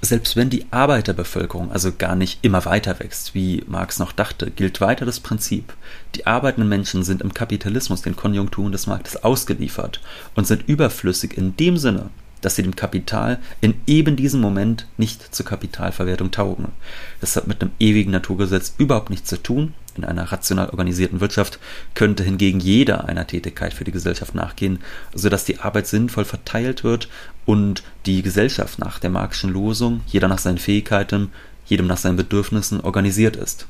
selbst 0.03 0.35
wenn 0.35 0.49
die 0.49 0.65
Arbeiterbevölkerung 0.69 1.71
also 1.71 1.93
gar 1.97 2.15
nicht 2.15 2.39
immer 2.41 2.65
weiter 2.65 2.99
wächst, 2.99 3.33
wie 3.33 3.63
Marx 3.67 3.99
noch 3.99 4.11
dachte, 4.11 4.51
gilt 4.51 4.81
weiter 4.81 5.05
das 5.05 5.21
Prinzip, 5.21 5.73
die 6.15 6.27
arbeitenden 6.27 6.67
Menschen 6.67 7.03
sind 7.03 7.21
im 7.21 7.33
Kapitalismus 7.33 8.01
den 8.01 8.17
Konjunkturen 8.17 8.73
des 8.73 8.85
Marktes 8.85 9.23
ausgeliefert 9.23 10.01
und 10.35 10.45
sind 10.45 10.67
überflüssig 10.67 11.37
in 11.37 11.55
dem 11.55 11.77
Sinne, 11.77 12.09
dass 12.41 12.57
sie 12.57 12.63
dem 12.63 12.75
Kapital 12.75 13.39
in 13.61 13.75
eben 13.87 14.17
diesem 14.17 14.41
Moment 14.41 14.87
nicht 14.97 15.33
zur 15.33 15.45
Kapitalverwertung 15.45 16.31
taugen. 16.31 16.73
Das 17.21 17.37
hat 17.37 17.47
mit 17.47 17.61
einem 17.61 17.71
ewigen 17.79 18.11
Naturgesetz 18.11 18.73
überhaupt 18.77 19.09
nichts 19.09 19.29
zu 19.29 19.41
tun. 19.41 19.73
In 19.95 20.03
einer 20.05 20.31
rational 20.31 20.69
organisierten 20.69 21.21
Wirtschaft 21.21 21.59
könnte 21.93 22.23
hingegen 22.23 22.59
jeder 22.59 23.05
einer 23.05 23.27
Tätigkeit 23.27 23.73
für 23.73 23.83
die 23.83 23.91
Gesellschaft 23.91 24.33
nachgehen, 24.33 24.79
sodass 25.13 25.45
die 25.45 25.59
Arbeit 25.59 25.87
sinnvoll 25.87 26.25
verteilt 26.25 26.83
wird 26.83 27.09
und 27.45 27.83
die 28.05 28.21
Gesellschaft 28.21 28.79
nach 28.79 28.99
der 28.99 29.09
Marxischen 29.09 29.51
Losung, 29.51 30.01
jeder 30.07 30.27
nach 30.27 30.39
seinen 30.39 30.57
Fähigkeiten, 30.57 31.31
jedem 31.65 31.87
nach 31.87 31.97
seinen 31.97 32.17
Bedürfnissen 32.17 32.81
organisiert 32.81 33.35
ist. 33.35 33.67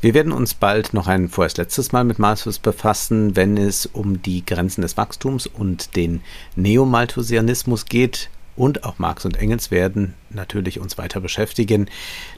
Wir 0.00 0.14
werden 0.14 0.32
uns 0.32 0.54
bald 0.54 0.94
noch 0.94 1.06
ein 1.06 1.28
vorerst 1.28 1.58
letztes 1.58 1.92
Mal 1.92 2.02
mit 2.02 2.18
Malthus 2.18 2.58
befassen, 2.58 3.36
wenn 3.36 3.56
es 3.56 3.86
um 3.86 4.20
die 4.20 4.44
Grenzen 4.44 4.82
des 4.82 4.96
Wachstums 4.96 5.46
und 5.46 5.94
den 5.94 6.22
Neomalthusianismus 6.56 7.84
geht. 7.86 8.28
Und 8.54 8.84
auch 8.84 8.98
Marx 8.98 9.24
und 9.24 9.38
Engels 9.38 9.70
werden 9.70 10.14
natürlich 10.28 10.78
uns 10.78 10.98
weiter 10.98 11.20
beschäftigen. 11.20 11.88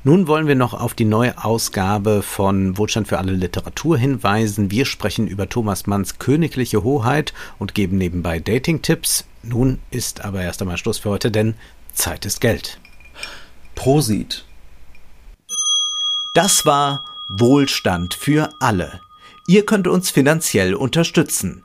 Nun 0.05 0.29
wollen 0.29 0.47
wir 0.47 0.55
noch 0.55 0.73
auf 0.73 0.95
die 0.95 1.05
neue 1.05 1.43
Ausgabe 1.43 2.23
von 2.23 2.79
Wohlstand 2.79 3.09
für 3.09 3.19
alle 3.19 3.33
Literatur 3.33 3.99
hinweisen. 3.99 4.71
Wir 4.71 4.85
sprechen 4.85 5.27
über 5.27 5.49
Thomas 5.49 5.87
Manns 5.87 6.19
Königliche 6.19 6.85
Hoheit 6.85 7.35
und 7.59 7.75
geben 7.75 7.99
nebenbei 7.99 8.39
Dating-Tipps. 8.39 9.25
Nun 9.43 9.81
ist 9.91 10.25
aber 10.25 10.43
erst 10.43 10.63
einmal 10.63 10.79
Schluss 10.79 10.99
für 10.99 11.11
heute, 11.11 11.33
denn 11.33 11.55
Zeit 11.93 12.25
ist 12.27 12.41
Geld. 12.41 12.79
Prosit. 13.75 14.45
Das 16.35 16.65
war 16.65 17.05
Wohlstand 17.29 18.15
für 18.15 18.51
alle. 18.61 19.01
Ihr 19.49 19.67
könnt 19.67 19.89
uns 19.89 20.11
finanziell 20.11 20.75
unterstützen 20.75 21.65